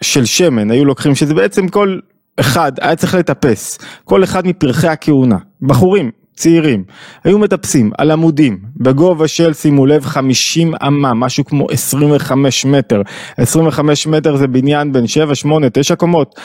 של 0.00 0.24
שמן, 0.24 0.70
היו 0.70 0.84
לוקחים, 0.84 1.14
שזה 1.14 1.34
בעצם 1.34 1.68
כל 1.68 1.98
אחד 2.40 2.72
היה 2.80 2.96
צריך 2.96 3.14
לטפס, 3.14 3.78
כל 4.04 4.24
אחד 4.24 4.46
מפרחי 4.46 4.88
הכהונה, 4.88 5.36
בחורים, 5.62 6.10
צעירים, 6.36 6.84
היו 7.24 7.38
מטפסים 7.38 7.90
על 7.98 8.10
עמודים 8.10 8.58
בגובה 8.76 9.28
של 9.28 9.52
שימו 9.52 9.86
לב 9.86 10.04
50 10.04 10.72
אמה, 10.86 11.14
משהו 11.14 11.44
כמו 11.44 11.66
25 11.70 12.64
מטר, 12.64 13.02
25 13.36 14.06
מטר 14.06 14.36
זה 14.36 14.46
בניין 14.46 14.92
בין 14.92 15.06
7, 15.06 15.34
8, 15.34 15.66
9 15.70 15.94
קומות, 15.94 16.40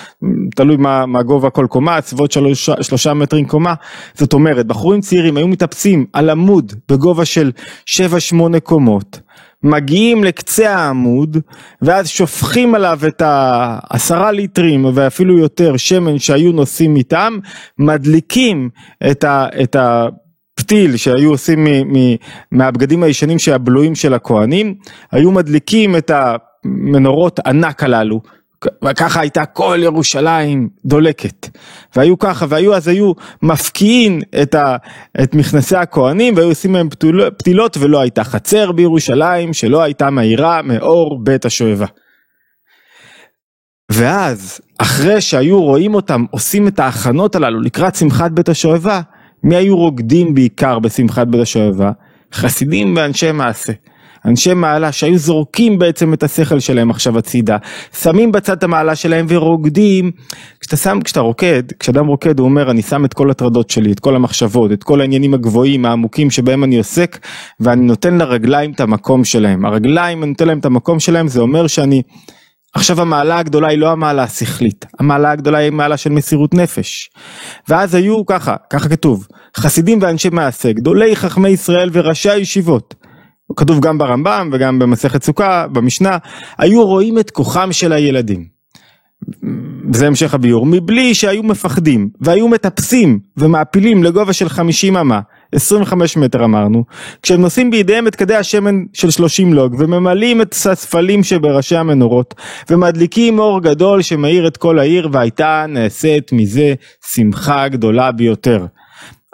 תלוי 0.56 0.78
מה, 0.78 1.06
מה 1.06 1.24
גובה 1.24 1.50
כל 1.50 1.68
קומה, 1.70 2.02
סביבות 2.02 2.32
3, 2.32 2.70
3 2.82 3.08
מטרים 3.08 3.46
קומה, 3.46 3.74
זאת 4.14 4.34
אומרת 4.34 4.66
בחורים 4.66 5.02
צעירים 5.02 5.38
היו 5.38 5.48
מטפסים 5.48 6.06
על 6.14 6.30
עמוד 6.30 6.74
בגובה 6.90 7.26
של 7.26 7.52
7-8 7.86 7.96
קומות, 8.64 9.20
מגיעים 9.64 10.24
לקצה 10.24 10.76
העמוד 10.76 11.38
ואז 11.82 12.08
שופכים 12.08 12.76
עליו 12.76 13.00
את 13.08 13.22
העשרה 13.26 14.32
ליטרים 14.32 14.86
ואפילו 14.94 15.38
יותר 15.38 15.78
שמן 15.78 16.20
שהיו 16.20 16.52
נוסעים 16.52 16.96
איתם, 16.96 17.38
מדליקים 17.80 18.70
את, 19.12 19.24
ה, 19.24 19.48
את 19.64 19.76
הפתיל 19.80 20.98
שהיו 20.98 21.30
עושים 21.30 21.64
מ, 21.64 21.68
מ, 21.68 22.16
מהבגדים 22.52 23.04
הישנים 23.04 23.40
שהבלויים 23.40 23.96
של 23.96 24.14
הכהנים, 24.14 24.76
היו 25.12 25.32
מדליקים 25.32 25.96
את 25.96 26.12
המנורות 26.14 27.40
ענק 27.40 27.84
הללו 27.84 28.22
וככה 28.90 29.20
הייתה 29.20 29.46
כל 29.46 29.80
ירושלים 29.82 30.70
דולקת. 30.86 31.50
והיו 31.96 32.20
ככה, 32.20 32.46
והיו 32.50 32.76
אז 32.76 32.88
היו 32.88 33.12
מפקיעים 33.42 34.22
את, 34.42 34.56
ה, 34.56 34.76
את 35.24 35.34
מכנסי 35.36 35.76
הכהנים 35.76 36.36
והיו 36.36 36.48
עושים 36.48 36.72
מהם 36.72 36.90
פתילות 37.38 37.78
ולא 37.78 38.02
הייתה 38.02 38.24
חצר 38.24 38.72
בירושלים 38.72 39.54
שלא 39.54 39.82
הייתה 39.82 40.10
מהירה 40.10 40.62
מאור 40.62 41.20
בית 41.24 41.46
השואבה. 41.46 41.86
ואז, 43.92 44.62
אחרי 44.78 45.22
שהיו 45.22 45.62
רואים 45.62 45.96
אותם 45.96 46.26
עושים 46.32 46.68
את 46.68 46.80
ההכנות 46.80 47.36
הללו 47.36 47.62
לקראת 47.62 47.96
שמחת 47.96 48.32
בית 48.32 48.50
השואבה, 48.50 49.02
מי 49.44 49.56
היו 49.56 49.78
רוקדים 49.78 50.34
בעיקר 50.34 50.80
בשמחת 50.80 51.28
בית 51.28 51.42
השואבה? 51.42 51.92
חסידים 52.34 52.96
ואנשי 52.98 53.32
מעשה. 53.32 53.74
אנשי 54.28 54.54
מעלה 54.54 54.92
שהיו 54.92 55.18
זורקים 55.18 55.80
בעצם 55.80 56.14
את 56.14 56.24
השכל 56.24 56.60
שלהם 56.60 56.90
עכשיו 56.90 57.18
הצידה, 57.18 57.58
שמים 58.02 58.32
בצד 58.32 58.58
את 58.58 58.64
המעלה 58.64 58.96
שלהם 58.96 59.26
ורוקדים. 59.30 60.12
כשאתה 60.60 60.78
שם, 60.78 61.00
כשאתה 61.04 61.20
רוקד, 61.20 61.64
כשאדם 61.80 62.08
רוקד 62.08 62.40
הוא 62.40 62.48
אומר 62.48 62.72
אני 62.72 62.82
שם 62.82 63.06
את 63.06 63.14
כל 63.14 63.32
הטרדות 63.32 63.70
שלי, 63.70 63.92
את 63.92 64.00
כל 64.00 64.16
המחשבות, 64.16 64.72
את 64.72 64.84
כל 64.84 65.02
העניינים 65.02 65.34
הגבוהים, 65.34 65.86
העמוקים 65.86 66.32
שבהם 66.32 66.64
אני 66.64 66.78
עוסק, 66.78 67.20
ואני 67.60 67.86
נותן 67.86 68.18
לרגליים 68.18 68.72
את 68.72 68.80
המקום 68.80 69.24
שלהם. 69.24 69.66
הרגליים, 69.66 70.24
אני 70.24 70.30
נותן 70.30 70.48
להם 70.48 70.60
את 70.60 70.66
המקום 70.66 71.00
שלהם, 71.00 71.28
זה 71.28 71.42
אומר 71.42 71.68
שאני... 71.68 72.02
עכשיו 72.74 73.02
המעלה 73.02 73.40
הגדולה 73.40 73.68
היא 73.68 73.78
לא 73.78 73.92
המעלה 73.92 74.24
השכלית, 74.24 74.86
המעלה 75.00 75.32
הגדולה 75.32 75.58
היא 75.58 75.72
מעלה 75.72 75.98
של 75.98 76.10
מסירות 76.10 76.54
נפש. 76.54 77.10
ואז 77.70 77.96
היו 77.96 78.26
ככה, 78.26 78.56
ככה 78.70 78.90
כתוב, 78.90 79.28
חסידים 79.58 80.00
ואנשי 80.02 80.30
מעשה, 80.30 80.72
גדולי 80.72 81.16
חכמי 81.16 81.50
ישראל 81.50 81.90
וראשי 81.94 82.30
הישיבות, 82.30 82.96
כתוב 83.56 83.80
גם 83.80 83.98
ברמב"ם 83.98 84.50
וגם 84.54 84.80
במסכת 84.80 85.24
סוכה, 85.24 85.68
במשנה, 85.68 86.18
היו 86.58 86.86
רואים 86.86 87.20
את 87.20 87.32
כוחם 87.32 87.72
של 87.72 87.94
הילדים. 87.94 88.58
זה 89.94 90.08
המשך 90.08 90.34
הביור, 90.34 90.66
מבלי 90.66 91.14
שהיו 91.14 91.44
מפחדים 91.44 92.10
והיו 92.22 92.48
מטפסים 92.48 93.20
ומעפילים 93.38 94.04
לגובה 94.04 94.34
של 94.34 94.50
50 94.50 94.98
אמה, 94.98 95.20
25 95.52 96.18
מטר 96.18 96.46
אמרנו, 96.46 96.84
כשהם 97.24 97.42
נושאים 97.42 97.72
בידיהם 97.72 98.08
את 98.08 98.16
כדי 98.16 98.36
השמן 98.36 98.84
של 98.94 99.10
30 99.10 99.54
לוג 99.54 99.76
וממלאים 99.80 100.42
את 100.42 100.54
הספלים 100.54 101.24
שבראשי 101.24 101.76
המנורות 101.76 102.36
ומדליקים 102.70 103.40
אור 103.40 103.62
גדול 103.62 104.02
שמאיר 104.02 104.48
את 104.48 104.58
כל 104.58 104.80
העיר 104.80 105.10
והייתה 105.12 105.66
נעשית 105.70 106.32
מזה 106.34 106.74
שמחה 107.08 107.68
גדולה 107.68 108.12
ביותר. 108.12 108.66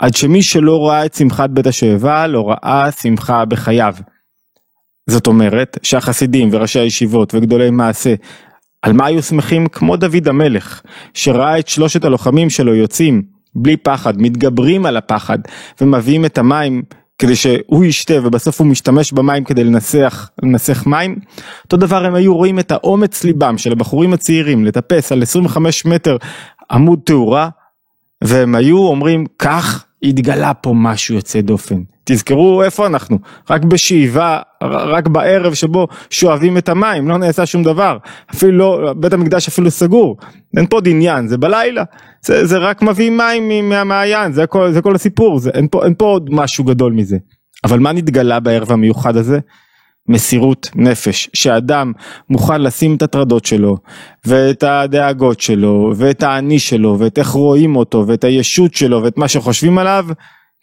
עד 0.03 0.15
שמי 0.15 0.41
שלא 0.41 0.87
ראה 0.87 1.05
את 1.05 1.13
שמחת 1.13 1.49
בית 1.49 1.67
השואבה 1.67 2.27
לא 2.27 2.49
ראה 2.49 2.91
שמחה 2.91 3.45
בחייו. 3.45 3.95
זאת 5.09 5.27
אומרת 5.27 5.77
שהחסידים 5.83 6.49
וראשי 6.51 6.79
הישיבות 6.79 7.35
וגדולי 7.35 7.69
מעשה 7.69 8.13
על 8.81 8.93
מה 8.93 9.05
היו 9.05 9.23
שמחים 9.23 9.67
כמו 9.67 9.97
דוד 9.97 10.27
המלך 10.27 10.81
שראה 11.13 11.59
את 11.59 11.67
שלושת 11.67 12.05
הלוחמים 12.05 12.49
שלו 12.49 12.75
יוצאים 12.75 13.21
בלי 13.55 13.77
פחד 13.77 14.21
מתגברים 14.21 14.85
על 14.85 14.97
הפחד 14.97 15.39
ומביאים 15.81 16.25
את 16.25 16.37
המים 16.37 16.83
כדי 17.19 17.35
שהוא 17.35 17.85
ישתה 17.85 18.13
ובסוף 18.23 18.59
הוא 18.59 18.67
משתמש 18.67 19.11
במים 19.11 19.43
כדי 19.43 19.63
לנסח, 19.63 20.29
לנסח 20.43 20.83
מים. 20.87 21.19
אותו 21.63 21.77
דבר 21.77 22.05
הם 22.05 22.15
היו 22.15 22.35
רואים 22.35 22.59
את 22.59 22.71
האומץ 22.71 23.23
ליבם 23.23 23.57
של 23.57 23.71
הבחורים 23.71 24.13
הצעירים 24.13 24.65
לטפס 24.65 25.11
על 25.11 25.21
25 25.21 25.85
מטר 25.85 26.17
עמוד 26.71 26.99
תאורה 27.05 27.49
והם 28.23 28.55
היו 28.55 28.77
אומרים 28.77 29.25
כך 29.39 29.85
התגלה 30.03 30.53
פה 30.53 30.73
משהו 30.75 31.15
יוצא 31.15 31.41
דופן. 31.41 31.81
תזכרו 32.03 32.63
איפה 32.63 32.87
אנחנו, 32.87 33.19
רק 33.49 33.63
בשאיבה, 33.63 34.39
רק 34.63 35.07
בערב 35.07 35.53
שבו 35.53 35.87
שואבים 36.09 36.57
את 36.57 36.69
המים, 36.69 37.07
לא 37.09 37.17
נעשה 37.17 37.45
שום 37.45 37.63
דבר, 37.63 37.97
אפילו 38.33 38.81
לא, 38.81 38.93
בית 38.93 39.13
המקדש 39.13 39.47
אפילו 39.47 39.71
סגור, 39.71 40.17
אין 40.57 40.67
פה 40.67 40.81
דניין, 40.81 41.27
זה 41.27 41.37
בלילה, 41.37 41.83
זה, 42.21 42.45
זה 42.45 42.57
רק 42.57 42.81
מביא 42.81 43.09
מים 43.09 43.69
מהמעיין, 43.69 44.31
זה 44.31 44.47
כל, 44.47 44.71
זה 44.71 44.81
כל 44.81 44.95
הסיפור, 44.95 45.39
זה, 45.39 45.49
אין, 45.53 45.67
פה, 45.71 45.85
אין 45.85 45.93
פה 45.97 46.05
עוד 46.05 46.29
משהו 46.31 46.63
גדול 46.63 46.93
מזה. 46.93 47.17
אבל 47.63 47.79
מה 47.79 47.91
נתגלה 47.91 48.39
בערב 48.39 48.71
המיוחד 48.71 49.17
הזה? 49.17 49.39
מסירות 50.07 50.69
נפש, 50.75 51.29
שאדם 51.33 51.91
מוכן 52.29 52.61
לשים 52.61 52.95
את 52.95 53.01
הטרדות 53.01 53.45
שלו, 53.45 53.77
ואת 54.25 54.63
הדאגות 54.63 55.41
שלו, 55.41 55.93
ואת 55.95 56.23
האני 56.23 56.59
שלו, 56.59 56.95
ואת 56.99 57.19
איך 57.19 57.27
רואים 57.27 57.75
אותו, 57.75 58.07
ואת 58.07 58.23
הישות 58.23 58.73
שלו, 58.73 59.03
ואת 59.03 59.17
מה 59.17 59.27
שחושבים 59.27 59.77
עליו, 59.77 60.05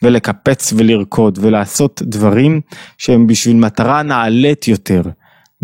ולקפץ 0.02 0.72
ולרקוד, 0.76 1.38
ולעשות 1.42 2.02
דברים 2.04 2.60
שהם 2.98 3.26
בשביל 3.26 3.56
מטרה 3.56 4.02
נעלית 4.02 4.68
יותר, 4.68 5.02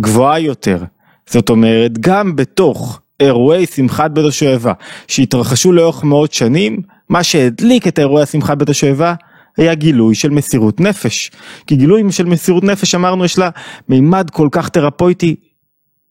גבוהה 0.00 0.38
יותר. 0.38 0.84
זאת 1.30 1.50
אומרת, 1.50 1.98
גם 1.98 2.36
בתוך 2.36 3.00
אירועי 3.20 3.66
שמחת 3.66 4.10
בית 4.10 4.24
השואבה, 4.24 4.72
שהתרחשו 5.08 5.72
לאורך 5.72 6.04
מאות 6.04 6.32
שנים, 6.32 6.80
מה 7.08 7.22
שהדליק 7.22 7.88
את 7.88 7.98
אירועי 7.98 8.26
שמחת 8.26 8.58
בית 8.58 8.68
השואבה, 8.68 9.14
היה 9.56 9.74
גילוי 9.74 10.14
של 10.14 10.30
מסירות 10.30 10.80
נפש. 10.80 11.30
כי 11.66 11.76
גילוי 11.76 12.12
של 12.12 12.26
מסירות 12.26 12.64
נפש 12.64 12.94
אמרנו 12.94 13.24
יש 13.24 13.38
לה 13.38 13.50
מימד 13.88 14.30
כל 14.30 14.48
כך 14.52 14.68
תרפויטי, 14.68 15.36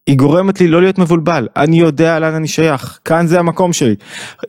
היא 0.07 0.17
גורמת 0.17 0.61
לי 0.61 0.67
לא 0.67 0.81
להיות 0.81 0.97
מבולבל, 0.99 1.47
אני 1.55 1.79
יודע 1.79 2.19
לאן 2.19 2.33
אני 2.33 2.47
שייך, 2.47 2.99
כאן 3.05 3.27
זה 3.27 3.39
המקום 3.39 3.73
שלי. 3.73 3.95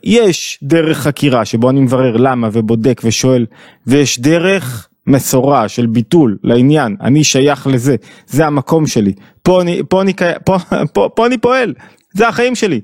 יש 0.03 0.59
דרך 0.63 0.97
חקירה 0.97 1.45
שבו 1.45 1.69
אני 1.69 1.79
מברר 1.81 2.17
למה 2.17 2.49
ובודק 2.51 3.01
ושואל, 3.03 3.45
ויש 3.87 4.19
דרך 4.19 4.87
מסורה 5.07 5.67
של 5.67 5.85
ביטול 5.85 6.37
לעניין, 6.43 6.95
אני 7.01 7.23
שייך 7.23 7.67
לזה, 7.67 7.95
זה 8.27 8.45
המקום 8.45 8.87
שלי, 8.87 9.13
פה 9.43 9.61
אני, 9.61 9.81
פה 9.89 10.01
אני, 10.01 10.13
פה, 10.45 10.57
פה, 10.93 11.09
פה 11.15 11.25
אני 11.27 11.37
פועל, 11.37 11.73
זה 12.13 12.27
החיים 12.27 12.55
שלי, 12.55 12.81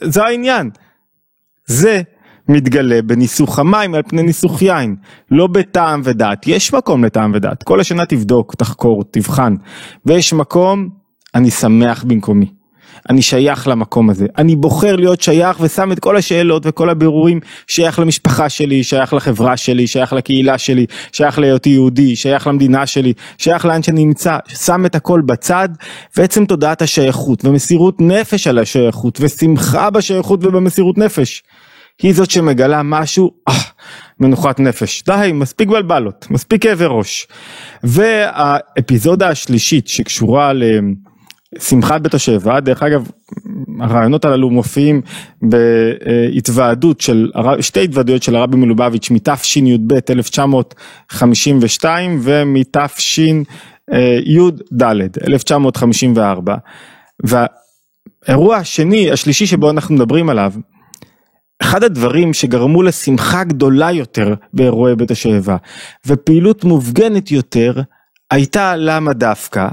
זה 0.00 0.24
העניין. 0.24 0.70
זה 1.66 2.02
מתגלה 2.50 3.02
בניסוך 3.02 3.58
המים 3.58 3.94
על 3.94 4.02
פני 4.02 4.22
ניסוך 4.22 4.62
יין, 4.62 4.96
לא 5.30 5.46
בטעם 5.46 6.00
ודעת. 6.04 6.46
יש 6.46 6.74
מקום 6.74 7.04
לטעם 7.04 7.32
ודעת, 7.34 7.62
כל 7.62 7.80
השנה 7.80 8.06
תבדוק, 8.06 8.54
תחקור, 8.54 9.04
תבחן, 9.10 9.54
ויש 10.06 10.32
מקום, 10.32 10.88
אני 11.34 11.50
שמח 11.50 12.04
במקומי. 12.04 12.46
אני 13.10 13.22
שייך 13.22 13.68
למקום 13.68 14.10
הזה, 14.10 14.26
אני 14.38 14.56
בוחר 14.56 14.96
להיות 14.96 15.20
שייך 15.20 15.60
ושם 15.60 15.92
את 15.92 15.98
כל 15.98 16.16
השאלות 16.16 16.62
וכל 16.66 16.90
הבירורים 16.90 17.40
שייך 17.66 17.98
למשפחה 17.98 18.48
שלי, 18.48 18.84
שייך 18.84 19.14
לחברה 19.14 19.56
שלי, 19.56 19.86
שייך 19.86 20.12
לקהילה 20.12 20.58
שלי, 20.58 20.86
שייך 21.12 21.38
להיותי 21.38 21.70
יהודי, 21.70 22.16
שייך 22.16 22.46
למדינה 22.46 22.86
שלי, 22.86 23.12
שייך 23.38 23.64
לאן 23.64 23.82
שאני 23.82 24.04
נמצא, 24.04 24.38
שם 24.48 24.86
את 24.86 24.94
הכל 24.94 25.20
בצד 25.20 25.68
ועצם 26.16 26.44
תודעת 26.44 26.82
השייכות 26.82 27.44
ומסירות 27.44 28.00
נפש 28.00 28.46
על 28.46 28.58
השייכות 28.58 29.18
ושמחה 29.20 29.90
בשייכות 29.90 30.44
ובמסירות 30.44 30.98
נפש. 30.98 31.42
היא 32.02 32.14
זאת 32.14 32.30
שמגלה 32.30 32.82
משהו, 32.82 33.30
אה, 33.48 33.54
מנוחת 34.20 34.60
נפש. 34.60 35.02
די, 35.06 35.30
מספיק 35.34 35.68
בלבלות, 35.68 36.26
מספיק 36.30 36.62
כאבי 36.62 36.84
ראש. 36.88 37.26
והאפיזודה 37.84 39.28
השלישית 39.28 39.88
שקשורה 39.88 40.52
לשמחת 41.56 42.00
בית 42.00 42.14
השבע, 42.14 42.60
דרך 42.60 42.82
אגב, 42.82 43.10
הרעיונות 43.80 44.24
הללו 44.24 44.50
מופיעים 44.50 45.00
בהתוועדות 45.42 47.00
של, 47.00 47.30
שתי 47.60 47.84
התוועדויות 47.84 48.22
של 48.22 48.36
הרבי 48.36 48.56
מלובביץ' 48.56 49.10
מתשי"ב 49.10 49.92
1952 50.10 52.20
ומתש... 52.22 53.20
י"ד 54.24 54.82
1954 55.28 56.56
והאירוע 57.24 58.56
השני 58.56 59.10
השלישי 59.10 59.46
שבו 59.46 59.70
אנחנו 59.70 59.94
מדברים 59.94 60.28
עליו 60.28 60.52
אחד 61.62 61.84
הדברים 61.84 62.32
שגרמו 62.32 62.82
לשמחה 62.82 63.44
גדולה 63.44 63.92
יותר 63.92 64.34
באירועי 64.52 64.96
בית 64.96 65.10
השואבה 65.10 65.56
ופעילות 66.06 66.64
מופגנת 66.64 67.30
יותר 67.30 67.80
הייתה 68.30 68.76
למה 68.76 69.12
דווקא 69.12 69.68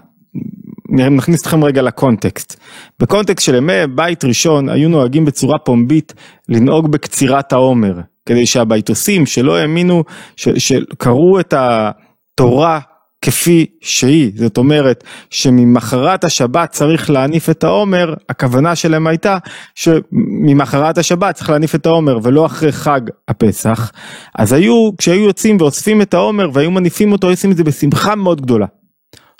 נכניס 0.89 1.41
אתכם 1.41 1.63
רגע 1.63 1.81
לקונטקסט. 1.81 2.59
בקונטקסט 2.99 3.45
של 3.45 3.55
ימי 3.55 3.87
בית 3.95 4.25
ראשון 4.25 4.69
היו 4.69 4.89
נוהגים 4.89 5.25
בצורה 5.25 5.59
פומבית 5.59 6.13
לנהוג 6.49 6.91
בקצירת 6.91 7.53
העומר 7.53 7.99
כדי 8.25 8.45
שהביתוסים 8.45 9.25
שלא 9.25 9.57
האמינו 9.57 10.03
שקראו 10.35 11.39
את 11.39 11.53
התורה 11.57 12.79
כפי 13.21 13.65
שהיא, 13.81 14.31
זאת 14.35 14.57
אומרת 14.57 15.03
שממחרת 15.29 16.23
השבת 16.23 16.71
צריך 16.71 17.09
להניף 17.09 17.49
את 17.49 17.63
העומר, 17.63 18.13
הכוונה 18.29 18.75
שלהם 18.75 19.07
הייתה 19.07 19.37
שממחרת 19.75 20.97
השבת 20.97 21.35
צריך 21.35 21.49
להניף 21.49 21.75
את 21.75 21.85
העומר 21.85 22.19
ולא 22.23 22.45
אחרי 22.45 22.71
חג 22.71 23.01
הפסח, 23.27 23.91
אז 24.37 24.53
היו, 24.53 24.89
כשהיו 24.97 25.23
יוצאים 25.23 25.57
ואוספים 25.59 26.01
את 26.01 26.13
העומר 26.13 26.49
והיו 26.53 26.71
מניפים 26.71 27.11
אותו, 27.11 27.27
היו 27.27 27.33
עושים 27.33 27.51
את 27.51 27.57
זה 27.57 27.63
בשמחה 27.63 28.15
מאוד 28.15 28.41
גדולה. 28.41 28.65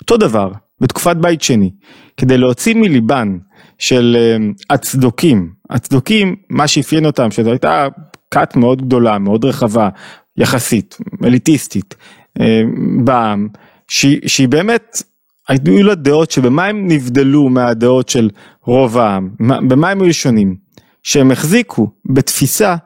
אותו 0.00 0.16
דבר, 0.16 0.52
בתקופת 0.80 1.16
בית 1.16 1.42
שני, 1.42 1.70
כדי 2.16 2.38
להוציא 2.38 2.74
מליבן 2.74 3.38
של 3.78 4.16
אה, 4.18 4.36
הצדוקים, 4.70 5.50
הצדוקים, 5.70 6.36
מה 6.50 6.68
שאפיין 6.68 7.06
אותם, 7.06 7.30
שזו 7.30 7.50
הייתה 7.50 7.88
כת 8.30 8.56
מאוד 8.56 8.82
גדולה, 8.82 9.18
מאוד 9.18 9.44
רחבה, 9.44 9.88
יחסית, 10.36 10.98
אליטיסטית, 11.24 11.94
אה, 12.40 12.62
בעם, 13.04 13.48
שהיא, 13.88 14.20
שהיא 14.26 14.48
באמת, 14.48 15.02
היו 15.48 15.82
לה 15.82 15.94
דעות 15.94 16.30
שבמה 16.30 16.64
הם 16.64 16.88
נבדלו 16.88 17.48
מהדעות 17.48 18.08
של 18.08 18.30
רוב 18.62 18.98
העם, 18.98 19.30
במה 19.68 19.90
הם 19.90 20.02
היו 20.02 20.14
שונים? 20.14 20.68
שהם 21.02 21.30
החזיקו 21.30 21.90
בתפיסה 22.04 22.76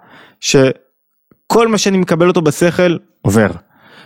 שכל 0.40 1.68
מה 1.68 1.78
שאני 1.78 1.98
מקבל 1.98 2.28
אותו 2.28 2.42
בשכל 2.42 2.96
עובר. 3.22 3.50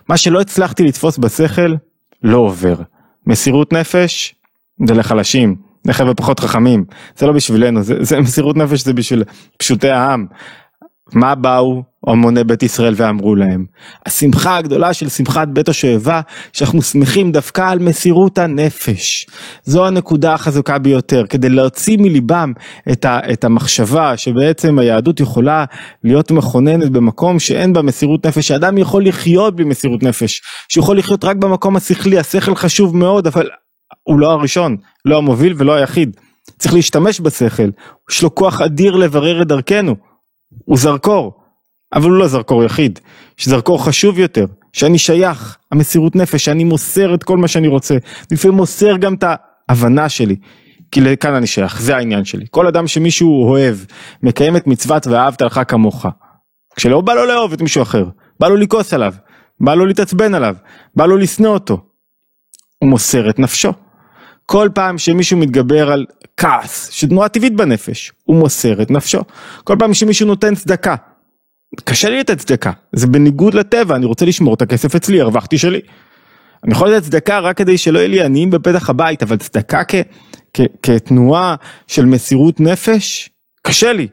מה 0.08 0.16
שלא 0.16 0.40
הצלחתי 0.40 0.84
לתפוס 0.84 1.18
בשכל 1.18 1.74
לא 2.22 2.38
עובר. 2.38 2.76
מסירות 3.26 3.72
נפש 3.72 4.34
זה 4.88 4.94
לחלשים, 4.94 5.56
לחבר'ה 5.84 6.14
פחות 6.14 6.40
חכמים, 6.40 6.84
זה 7.16 7.26
לא 7.26 7.32
בשבילנו, 7.32 7.82
זה, 7.82 7.94
זה 8.00 8.20
מסירות 8.20 8.56
נפש 8.56 8.84
זה 8.84 8.92
בשביל 8.92 9.24
פשוטי 9.56 9.90
העם. 9.90 10.26
מה 11.12 11.34
באו 11.34 11.82
המוני 12.06 12.44
בית 12.44 12.62
ישראל 12.62 12.94
ואמרו 12.96 13.34
להם? 13.34 13.64
השמחה 14.06 14.56
הגדולה 14.56 14.92
של 14.92 15.08
שמחת 15.08 15.48
בית 15.48 15.68
השואבה, 15.68 16.20
שאנחנו 16.52 16.82
שמחים 16.82 17.32
דווקא 17.32 17.70
על 17.70 17.78
מסירות 17.78 18.38
הנפש. 18.38 19.26
זו 19.64 19.86
הנקודה 19.86 20.34
החזקה 20.34 20.78
ביותר, 20.78 21.26
כדי 21.26 21.48
להוציא 21.48 21.96
מליבם 21.98 22.52
את, 22.92 23.04
ה, 23.04 23.18
את 23.32 23.44
המחשבה 23.44 24.16
שבעצם 24.16 24.78
היהדות 24.78 25.20
יכולה 25.20 25.64
להיות 26.04 26.30
מכוננת 26.30 26.90
במקום 26.90 27.38
שאין 27.38 27.72
בה 27.72 27.82
מסירות 27.82 28.26
נפש, 28.26 28.48
שאדם 28.48 28.78
יכול 28.78 29.06
לחיות 29.06 29.56
בלי 29.56 29.64
מסירות 29.64 30.02
נפש, 30.02 30.42
שיכול 30.68 30.98
לחיות 30.98 31.24
רק 31.24 31.36
במקום 31.36 31.76
השכלי, 31.76 32.18
השכל 32.18 32.54
חשוב 32.54 32.96
מאוד, 32.96 33.26
אבל 33.26 33.48
הוא 34.02 34.20
לא 34.20 34.30
הראשון, 34.30 34.76
לא 35.04 35.18
המוביל 35.18 35.54
ולא 35.56 35.74
היחיד. 35.74 36.16
צריך 36.58 36.74
להשתמש 36.74 37.20
בשכל, 37.20 37.70
יש 38.10 38.22
לו 38.22 38.34
כוח 38.34 38.60
אדיר 38.60 38.96
לברר 38.96 39.42
את 39.42 39.46
דרכנו. 39.46 39.96
הוא 40.64 40.78
זרקור, 40.78 41.35
אבל 41.96 42.10
הוא 42.10 42.18
לא 42.18 42.28
זרקור 42.28 42.64
יחיד, 42.64 42.98
יש 43.38 43.48
זרקור 43.48 43.84
חשוב 43.84 44.18
יותר, 44.18 44.46
שאני 44.72 44.98
שייך, 44.98 45.56
המסירות 45.72 46.16
נפש, 46.16 46.44
שאני 46.44 46.64
מוסר 46.64 47.14
את 47.14 47.24
כל 47.24 47.36
מה 47.36 47.48
שאני 47.48 47.68
רוצה, 47.68 47.96
לפעמים 48.30 48.56
מוסר 48.56 48.96
גם 48.96 49.14
את 49.14 49.24
ההבנה 49.68 50.08
שלי, 50.08 50.36
כי 50.90 51.00
לכאן 51.00 51.34
אני 51.34 51.46
שייך, 51.46 51.80
זה 51.80 51.96
העניין 51.96 52.24
שלי. 52.24 52.46
כל 52.50 52.66
אדם 52.66 52.86
שמישהו 52.86 53.48
אוהב, 53.48 53.76
מקיים 54.22 54.56
את 54.56 54.66
מצוות 54.66 55.06
ואהבת 55.06 55.42
לך 55.42 55.60
כמוך. 55.68 56.06
כשלא 56.76 57.00
בא 57.00 57.14
לו 57.14 57.26
לאהוב 57.26 57.52
את 57.52 57.62
מישהו 57.62 57.82
אחר, 57.82 58.04
בא 58.40 58.48
לו 58.48 58.56
לכעוס 58.56 58.94
עליו, 58.94 59.14
בא 59.60 59.74
לו 59.74 59.86
להתעצבן 59.86 60.34
עליו, 60.34 60.56
בא 60.96 61.06
לו 61.06 61.16
לשנוא 61.16 61.54
אותו. 61.54 61.80
הוא 62.78 62.90
מוסר 62.90 63.30
את 63.30 63.38
נפשו. 63.38 63.72
כל 64.46 64.68
פעם 64.74 64.98
שמישהו 64.98 65.38
מתגבר 65.38 65.92
על 65.92 66.06
כעס, 66.36 66.90
שתנועה 66.90 67.28
טבעית 67.28 67.56
בנפש, 67.56 68.12
הוא 68.24 68.36
מוסר 68.36 68.82
את 68.82 68.90
נפשו. 68.90 69.20
כל 69.64 69.76
פעם 69.78 69.94
שמישהו 69.94 70.26
נותן 70.26 70.54
צדקה, 70.54 70.94
קשה 71.84 72.10
לי 72.10 72.20
לתת 72.20 72.38
צדקה, 72.38 72.72
זה 72.92 73.06
בניגוד 73.06 73.54
לטבע, 73.54 73.96
אני 73.96 74.06
רוצה 74.06 74.26
לשמור 74.26 74.54
את 74.54 74.62
הכסף 74.62 74.94
אצלי, 74.94 75.20
הרווחתי 75.20 75.58
שלי. 75.58 75.80
אני 76.64 76.72
יכול 76.72 76.88
לתת 76.88 77.04
צדקה 77.04 77.38
רק 77.38 77.56
כדי 77.56 77.78
שלא 77.78 77.98
יהיה 77.98 78.08
לי 78.08 78.22
עניים 78.22 78.50
בפתח 78.50 78.90
הבית, 78.90 79.22
אבל 79.22 79.36
צדקה 79.36 79.82
כ, 79.88 79.94
כ, 80.54 80.60
כתנועה 80.82 81.54
של 81.86 82.04
מסירות 82.04 82.60
נפש, 82.60 83.30
קשה 83.62 83.92
לי. 83.92 84.08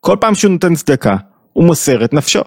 כל 0.00 0.16
פעם 0.20 0.34
שהוא 0.34 0.52
נותן 0.52 0.74
צדקה, 0.74 1.16
הוא 1.52 1.64
מוסר 1.64 2.04
את 2.04 2.12
נפשו. 2.12 2.40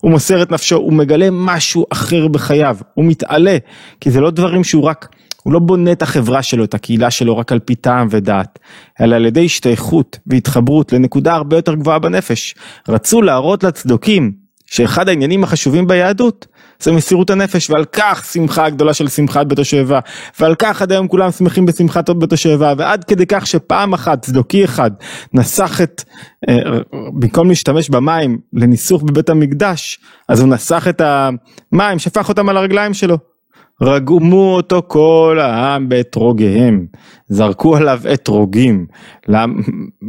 הוא 0.00 0.10
מוסר 0.10 0.42
את 0.42 0.50
נפשו, 0.50 0.76
הוא 0.76 0.92
מגלה 0.92 1.28
משהו 1.32 1.86
אחר 1.90 2.28
בחייו, 2.28 2.76
הוא 2.94 3.04
מתעלה, 3.04 3.56
כי 4.00 4.10
זה 4.10 4.20
לא 4.20 4.30
דברים 4.30 4.64
שהוא 4.64 4.84
רק 4.84 5.08
הוא 5.46 5.52
לא 5.52 5.58
בונה 5.58 5.92
את 5.92 6.02
החברה 6.02 6.42
שלו, 6.42 6.64
את 6.64 6.74
הקהילה 6.74 7.10
שלו 7.10 7.38
רק 7.38 7.52
על 7.52 7.58
פי 7.58 7.74
טעם 7.74 8.08
ודעת, 8.10 8.58
אלא 9.00 9.16
על 9.16 9.26
ידי 9.26 9.44
השתייכות 9.44 10.18
והתחברות 10.26 10.92
לנקודה 10.92 11.34
הרבה 11.34 11.56
יותר 11.56 11.74
גבוהה 11.74 11.98
בנפש. 11.98 12.54
רצו 12.88 13.22
להראות 13.22 13.64
לצדוקים 13.64 14.32
שאחד 14.66 15.08
העניינים 15.08 15.44
החשובים 15.44 15.86
ביהדות 15.86 16.46
זה 16.80 16.92
מסירות 16.92 17.30
הנפש 17.30 17.70
ועל 17.70 17.84
כך 17.84 18.24
שמחה 18.32 18.64
הגדולה 18.64 18.94
של 18.94 19.08
שמחת 19.08 19.46
בית 19.46 19.58
השואבה 19.58 20.00
ועל 20.40 20.54
כך 20.54 20.82
עד 20.82 20.92
היום 20.92 21.08
כולם 21.08 21.30
שמחים 21.30 21.66
בשמחת 21.66 22.10
בית 22.10 22.32
השואבה 22.32 22.74
ועד 22.78 23.04
כדי 23.04 23.26
כך 23.26 23.46
שפעם 23.46 23.92
אחת 23.92 24.22
צדוקי 24.22 24.64
אחד 24.64 24.90
נסח 25.32 25.80
את 25.82 26.04
אה, 26.48 26.56
במקום 26.92 27.48
להשתמש 27.48 27.90
במים 27.90 28.38
לניסוך 28.52 29.02
בבית 29.02 29.30
המקדש 29.30 29.98
אז 30.28 30.40
הוא 30.40 30.48
נסח 30.48 30.86
את 30.88 31.00
המים 31.00 31.98
שפך 31.98 32.28
אותם 32.28 32.48
על 32.48 32.56
הרגליים 32.56 32.94
שלו 32.94 33.35
רגמו 33.82 34.54
אותו 34.54 34.82
כל 34.86 35.38
העם 35.40 35.88
באתרוגיהם, 35.88 36.86
זרקו 37.28 37.76
עליו 37.76 38.00
אתרוגים, 38.12 38.86
למ... 39.28 39.60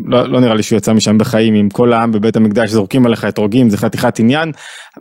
לא, 0.05 0.27
לא 0.27 0.39
נראה 0.39 0.55
לי 0.55 0.63
שהוא 0.63 0.77
יצא 0.77 0.93
משם 0.93 1.17
בחיים, 1.17 1.55
אם 1.55 1.69
כל 1.69 1.93
העם 1.93 2.11
בבית 2.11 2.35
המקדש 2.35 2.69
זורקים 2.69 3.05
עליך 3.05 3.25
אתרוגים, 3.25 3.69
זה 3.69 3.77
חתיכת 3.77 4.19
עניין, 4.19 4.51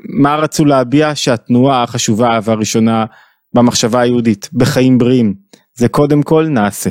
מה 0.08 0.36
רצו 0.36 0.64
להביע? 0.64 1.14
שהתנועה 1.14 1.82
החשובה 1.82 2.38
והראשונה 2.42 3.04
במחשבה 3.54 4.00
היהודית, 4.00 4.48
בחיים 4.52 4.98
בריאים, 4.98 5.34
זה 5.74 5.88
קודם 5.88 6.22
כל 6.22 6.46
נעשה, 6.46 6.90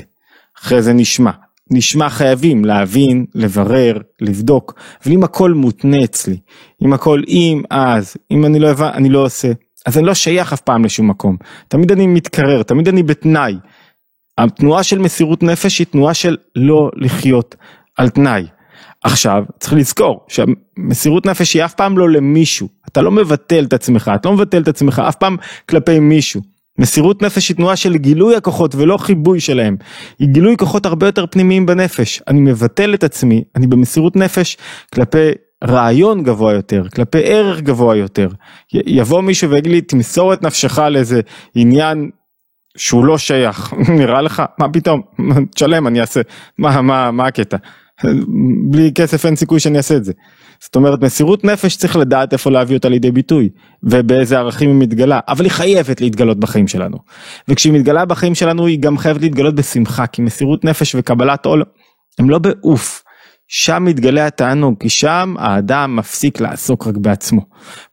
אחרי 0.59 0.81
זה 0.81 0.93
נשמע, 0.93 1.31
נשמע 1.71 2.09
חייבים 2.09 2.65
להבין, 2.65 3.25
לברר, 3.35 3.97
לבדוק, 4.21 4.73
אבל 5.05 5.13
אם 5.13 5.23
הכל 5.23 5.53
מותנה 5.53 6.03
אצלי, 6.03 6.37
אם 6.85 6.93
הכל 6.93 7.21
אם 7.27 7.61
אז, 7.69 8.17
אם 8.31 8.45
אני 8.45 8.59
לא 8.59 8.69
הבנ... 8.69 8.89
אני 8.93 9.09
לא 9.09 9.25
עושה, 9.25 9.51
אז 9.85 9.97
אני 9.97 10.05
לא 10.05 10.13
שייך 10.13 10.53
אף 10.53 10.61
פעם 10.61 10.85
לשום 10.85 11.09
מקום. 11.09 11.37
תמיד 11.67 11.91
אני 11.91 12.07
מתקרר, 12.07 12.63
תמיד 12.63 12.87
אני 12.87 13.03
בתנאי. 13.03 13.55
התנועה 14.37 14.83
של 14.83 14.99
מסירות 14.99 15.43
נפש 15.43 15.79
היא 15.79 15.87
תנועה 15.87 16.13
של 16.13 16.37
לא 16.55 16.91
לחיות 16.95 17.55
על 17.97 18.09
תנאי. 18.09 18.45
עכשיו 19.03 19.43
צריך 19.59 19.73
לזכור 19.73 20.25
שמסירות 20.27 21.25
נפש 21.25 21.53
היא 21.53 21.65
אף 21.65 21.73
פעם 21.73 21.97
לא 21.97 22.09
למישהו, 22.09 22.67
אתה 22.87 23.01
לא 23.01 23.11
מבטל 23.11 23.63
את 23.63 23.73
עצמך, 23.73 24.11
אתה 24.15 24.29
לא 24.29 24.35
מבטל 24.35 24.61
את 24.61 24.67
עצמך 24.67 25.01
אף 25.07 25.15
פעם 25.15 25.37
כלפי 25.69 25.99
מישהו. 25.99 26.41
מסירות 26.79 27.21
נפש 27.21 27.49
היא 27.49 27.57
תנועה 27.57 27.75
של 27.75 27.97
גילוי 27.97 28.35
הכוחות 28.35 28.75
ולא 28.75 28.97
חיבוי 28.97 29.39
שלהם. 29.39 29.77
היא 30.19 30.27
גילוי 30.27 30.57
כוחות 30.57 30.85
הרבה 30.85 31.05
יותר 31.05 31.25
פנימיים 31.25 31.65
בנפש. 31.65 32.21
אני 32.27 32.39
מבטל 32.39 32.93
את 32.93 33.03
עצמי, 33.03 33.43
אני 33.55 33.67
במסירות 33.67 34.15
נפש 34.15 34.57
כלפי 34.93 35.31
רעיון 35.63 36.23
גבוה 36.23 36.53
יותר, 36.53 36.83
כלפי 36.95 37.21
ערך 37.23 37.61
גבוה 37.61 37.95
יותר. 37.95 38.29
יבוא 38.73 39.21
מישהו 39.21 39.49
ויגיד 39.49 39.71
לי 39.71 39.81
תמסור 39.81 40.33
את 40.33 40.41
נפשך 40.41 40.79
לאיזה 40.79 41.21
עניין 41.55 42.09
שהוא 42.77 43.05
לא 43.05 43.17
שייך, 43.17 43.73
נראה 43.99 44.21
לך? 44.21 44.43
מה 44.59 44.69
פתאום? 44.69 45.01
תשלם 45.55 45.87
אני 45.87 46.01
אעשה, 46.01 46.21
מה, 46.57 46.81
מה, 46.81 47.11
מה 47.11 47.27
הקטע? 47.27 47.57
בלי 48.71 48.91
כסף 48.95 49.25
אין 49.25 49.35
סיכוי 49.35 49.59
שאני 49.59 49.77
אעשה 49.77 49.95
את 49.95 50.05
זה. 50.05 50.13
זאת 50.59 50.75
אומרת 50.75 51.01
מסירות 51.01 51.43
נפש 51.43 51.75
צריך 51.75 51.95
לדעת 51.95 52.33
איפה 52.33 52.51
להביא 52.51 52.77
אותה 52.77 52.89
לידי 52.89 53.11
ביטוי 53.11 53.49
ובאיזה 53.83 54.37
ערכים 54.37 54.69
היא 54.69 54.77
מתגלה 54.79 55.19
אבל 55.27 55.45
היא 55.45 55.51
חייבת 55.51 56.01
להתגלות 56.01 56.39
בחיים 56.39 56.67
שלנו 56.67 56.97
וכשהיא 57.47 57.73
מתגלה 57.73 58.05
בחיים 58.05 58.35
שלנו 58.35 58.65
היא 58.65 58.79
גם 58.79 58.97
חייבת 58.97 59.21
להתגלות 59.21 59.55
בשמחה 59.55 60.07
כי 60.07 60.21
מסירות 60.21 60.65
נפש 60.65 60.95
וקבלת 60.95 61.45
עול 61.45 61.63
הם 62.19 62.29
לא 62.29 62.39
בעוף 62.39 63.03
שם 63.47 63.83
מתגלה 63.85 64.27
התענוג, 64.27 64.75
כי 64.79 64.89
שם 64.89 65.35
האדם 65.39 65.95
מפסיק 65.95 66.39
לעסוק 66.39 66.87
רק 66.87 66.97
בעצמו, 66.97 67.41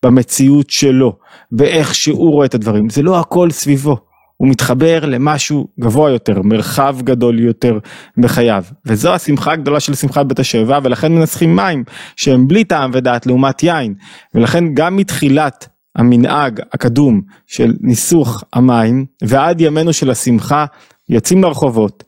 במציאות 0.02 0.70
שלו, 0.70 1.16
באיך 1.52 1.94
שהוא 1.94 2.30
רואה 2.30 2.46
את 2.46 2.54
הדברים, 2.54 2.90
זה 2.90 3.02
לא 3.02 3.20
הכל 3.20 3.50
סביבו, 3.50 3.96
הוא 4.36 4.48
מתחבר 4.48 5.06
למשהו 5.06 5.68
גבוה 5.80 6.10
יותר, 6.10 6.42
מרחב 6.42 6.96
גדול 7.02 7.40
יותר 7.40 7.78
בחייו, 8.18 8.64
וזו 8.86 9.14
השמחה 9.14 9.52
הגדולה 9.52 9.80
של 9.80 9.94
שמחת 9.94 10.26
בית 10.26 10.38
השואבה, 10.38 10.78
ולכן 10.82 11.12
מנסחים 11.12 11.56
מים 11.56 11.84
שהם 12.16 12.48
בלי 12.48 12.64
טעם 12.64 12.90
ודעת 12.94 13.26
לעומת 13.26 13.62
יין, 13.62 13.94
ולכן 14.34 14.74
גם 14.74 14.96
מתחילת 14.96 15.68
המנהג 15.96 16.60
הקדום 16.72 17.20
של 17.46 17.72
ניסוך 17.80 18.44
המים 18.52 19.06
ועד 19.22 19.60
ימינו 19.60 19.92
של 19.92 20.10
השמחה 20.10 20.64
יוצאים 21.08 21.42
לרחובות 21.42 22.04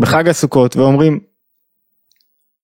בחג 0.00 0.28
הסוכות 0.28 0.76
ואומרים 0.76 1.20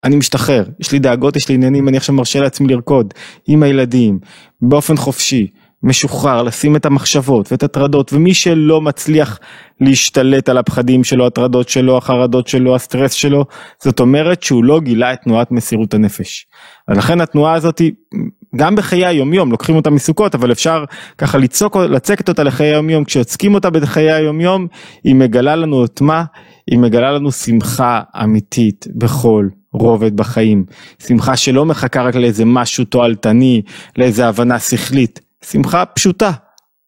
אני 0.07 0.17
משתחרר, 0.17 0.65
יש 0.81 0.93
לי 0.93 0.99
דאגות, 0.99 1.37
יש 1.37 1.49
לי 1.49 1.55
עניינים, 1.55 1.89
אני 1.89 1.97
עכשיו 1.97 2.15
מרשה 2.15 2.41
לעצמי 2.41 2.69
לרקוד 2.69 3.15
עם 3.47 3.63
הילדים 3.63 4.19
באופן 4.63 4.97
חופשי, 4.97 5.47
משוחרר, 5.83 6.43
לשים 6.43 6.77
את 6.77 6.87
המחשבות 6.87 7.53
ואת 7.53 7.63
הטרדות 7.63 8.13
ומי 8.13 8.35
שלא 8.35 8.81
מצליח 8.81 9.39
להשתלט 9.81 10.49
על 10.49 10.59
הפחדים 10.59 11.05
שלו, 11.05 11.27
הטרדות 11.27 11.69
שלו, 11.69 11.97
החרדות 11.97 12.49
שלו, 12.49 12.75
הסטרס 12.75 13.13
שלו, 13.13 13.45
זאת 13.83 14.01
אומרת 14.01 14.43
שהוא 14.43 14.65
לא 14.65 14.81
גילה 14.81 15.13
את 15.13 15.19
תנועת 15.25 15.53
מסירות 15.53 15.95
הנפש. 15.95 16.47
ולכן 16.89 17.21
התנועה 17.21 17.55
הזאת 17.55 17.81
גם 18.57 18.75
בחיי 18.75 19.07
היומיום, 19.07 19.51
לוקחים 19.51 19.77
אותה 19.77 19.91
מסוכות, 19.91 20.35
אבל 20.35 20.53
אפשר 20.53 20.85
ככה 21.19 21.39
לצוק, 21.39 21.77
לצקת 21.77 22.29
אותה 22.29 22.43
לחיי 22.43 22.67
היומיום, 22.67 23.05
כשיוצקים 23.05 23.55
אותה 23.55 23.71
בחיי 23.71 24.13
היומיום, 24.13 24.67
היא 25.05 25.15
מגלה 25.15 25.57
לנו 25.57 25.77
עוצמה, 25.77 26.25
היא 26.71 26.79
מגלה 26.79 27.13
לנו 27.13 27.33
שמחה 27.33 28.01
אמיתית 28.25 28.87
בכל 28.95 29.47
רובד 29.79 30.17
בחיים. 30.17 30.65
שמחה 31.07 31.37
שלא 31.37 31.65
מחכה 31.65 32.03
רק 32.03 32.15
לאיזה 32.15 32.45
משהו 32.45 32.85
תועלתני, 32.85 33.63
לאיזה 33.97 34.29
הבנה 34.29 34.59
שכלית. 34.59 35.21
שמחה 35.45 35.85
פשוטה, 35.87 36.31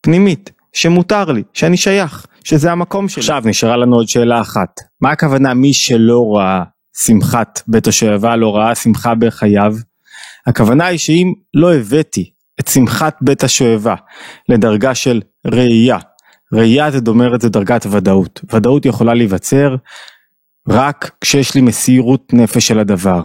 פנימית, 0.01 0.53
שמותר 0.73 1.25
לי, 1.25 1.43
שאני 1.55 1.77
שייך, 1.77 2.27
שזה 2.45 2.73
המקום 2.73 3.09
שלי. 3.09 3.21
עכשיו 3.21 3.43
נשארה 3.45 3.77
לנו 3.77 3.97
עוד 3.97 4.09
שאלה 4.09 4.41
אחת. 4.41 4.81
מה 5.01 5.11
הכוונה 5.11 5.55
מי 5.55 5.73
שלא 5.73 6.37
ראה 6.37 6.63
שמחת 7.07 7.63
בית 7.69 7.87
השואבה, 7.87 8.37
לא 8.37 8.57
ראה 8.57 8.75
שמחה 8.75 9.15
בחייו? 9.15 9.75
הכוונה 10.47 10.87
היא 10.87 10.99
שאם 10.99 11.33
לא 11.55 11.75
הבאתי 11.75 12.31
את 12.61 12.69
שמחת 12.69 13.17
בית 13.21 13.45
השואבה 13.45 13.95
לדרגה 14.49 14.95
של 14.95 15.21
ראייה, 15.47 15.99
ראייה 16.53 16.91
זה 16.91 17.01
דומרת 17.01 17.41
זה 17.41 17.49
דרגת 17.49 17.87
ודאות, 17.91 18.41
ודאות 18.53 18.87
יכולה 18.87 19.15
להיווצר 19.15 19.77
רק 20.69 21.11
כשיש 21.21 21.55
לי 21.55 21.61
מסירות 21.61 22.33
נפש 22.33 22.69
של 22.69 22.79
הדבר. 22.79 23.23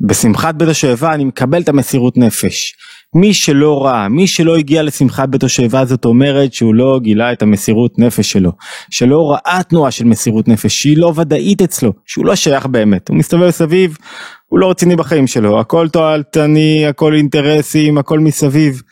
בשמחת 0.00 0.54
בית 0.54 0.68
השואבה 0.68 1.14
אני 1.14 1.24
מקבל 1.24 1.62
את 1.62 1.68
המסירות 1.68 2.16
נפש. 2.16 2.74
מי 3.14 3.34
שלא 3.34 3.84
ראה, 3.84 4.08
מי 4.08 4.26
שלא 4.26 4.56
הגיע 4.56 4.82
לשמחת 4.82 5.28
בית 5.28 5.42
השואבה 5.42 5.84
זאת 5.84 6.04
אומרת 6.04 6.52
שהוא 6.52 6.74
לא 6.74 7.00
גילה 7.02 7.32
את 7.32 7.42
המסירות 7.42 7.98
נפש 7.98 8.32
שלו, 8.32 8.52
שלא 8.90 9.30
ראה 9.30 9.60
תנועה 9.68 9.90
של 9.90 10.04
מסירות 10.04 10.48
נפש, 10.48 10.82
שהיא 10.82 10.96
לא 10.96 11.12
ודאית 11.16 11.62
אצלו, 11.62 11.92
שהוא 12.06 12.26
לא 12.26 12.34
שייך 12.34 12.66
באמת, 12.66 13.08
הוא 13.08 13.16
מסתובב 13.16 13.50
סביב, 13.50 13.98
הוא 14.46 14.58
לא 14.58 14.70
רציני 14.70 14.96
בחיים 14.96 15.26
שלו, 15.26 15.60
הכל 15.60 15.88
תועלתני, 15.88 16.86
הכל 16.86 17.14
אינטרסים, 17.14 17.98
הכל 17.98 18.18
מסביב. 18.18 18.82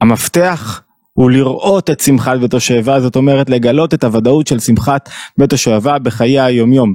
המפתח 0.00 0.82
הוא 1.16 1.30
לראות 1.30 1.90
את 1.90 2.00
שמחת 2.00 2.38
בית 2.38 2.54
השואבה, 2.54 3.00
זאת 3.00 3.16
אומרת 3.16 3.50
לגלות 3.50 3.94
את 3.94 4.04
הוודאות 4.04 4.46
של 4.46 4.58
שמחת 4.58 5.08
בית 5.38 5.52
השואבה 5.52 5.98
בחיי 5.98 6.40
היומיום. 6.40 6.94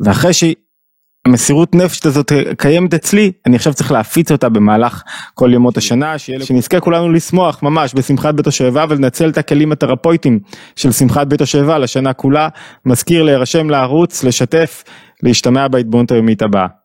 ואחרי 0.00 0.30
שהמסירות 0.32 1.74
נפש 1.74 2.06
הזאת 2.06 2.32
קיימת 2.58 2.94
אצלי, 2.94 3.32
אני 3.46 3.56
עכשיו 3.56 3.74
צריך 3.74 3.92
להפיץ 3.92 4.32
אותה 4.32 4.48
במהלך 4.48 5.02
כל 5.34 5.50
ימות 5.54 5.76
השנה, 5.76 6.18
שנזכה 6.18 6.80
כולנו 6.80 7.12
לשמוח 7.12 7.62
ממש 7.62 7.94
בשמחת 7.94 8.34
בית 8.34 8.46
השואבה 8.46 8.84
ולנצל 8.88 9.28
את 9.28 9.38
הכלים 9.38 9.72
התרפויטיים 9.72 10.38
של 10.76 10.92
שמחת 10.92 11.26
בית 11.26 11.40
השואבה 11.40 11.78
לשנה 11.78 12.12
כולה. 12.12 12.48
מזכיר 12.86 13.22
להירשם 13.22 13.70
לערוץ, 13.70 14.24
לשתף, 14.24 14.84
להשתמע 15.22 15.68
בהתבוננות 15.68 16.10
היומית 16.10 16.42
הבאה. 16.42 16.80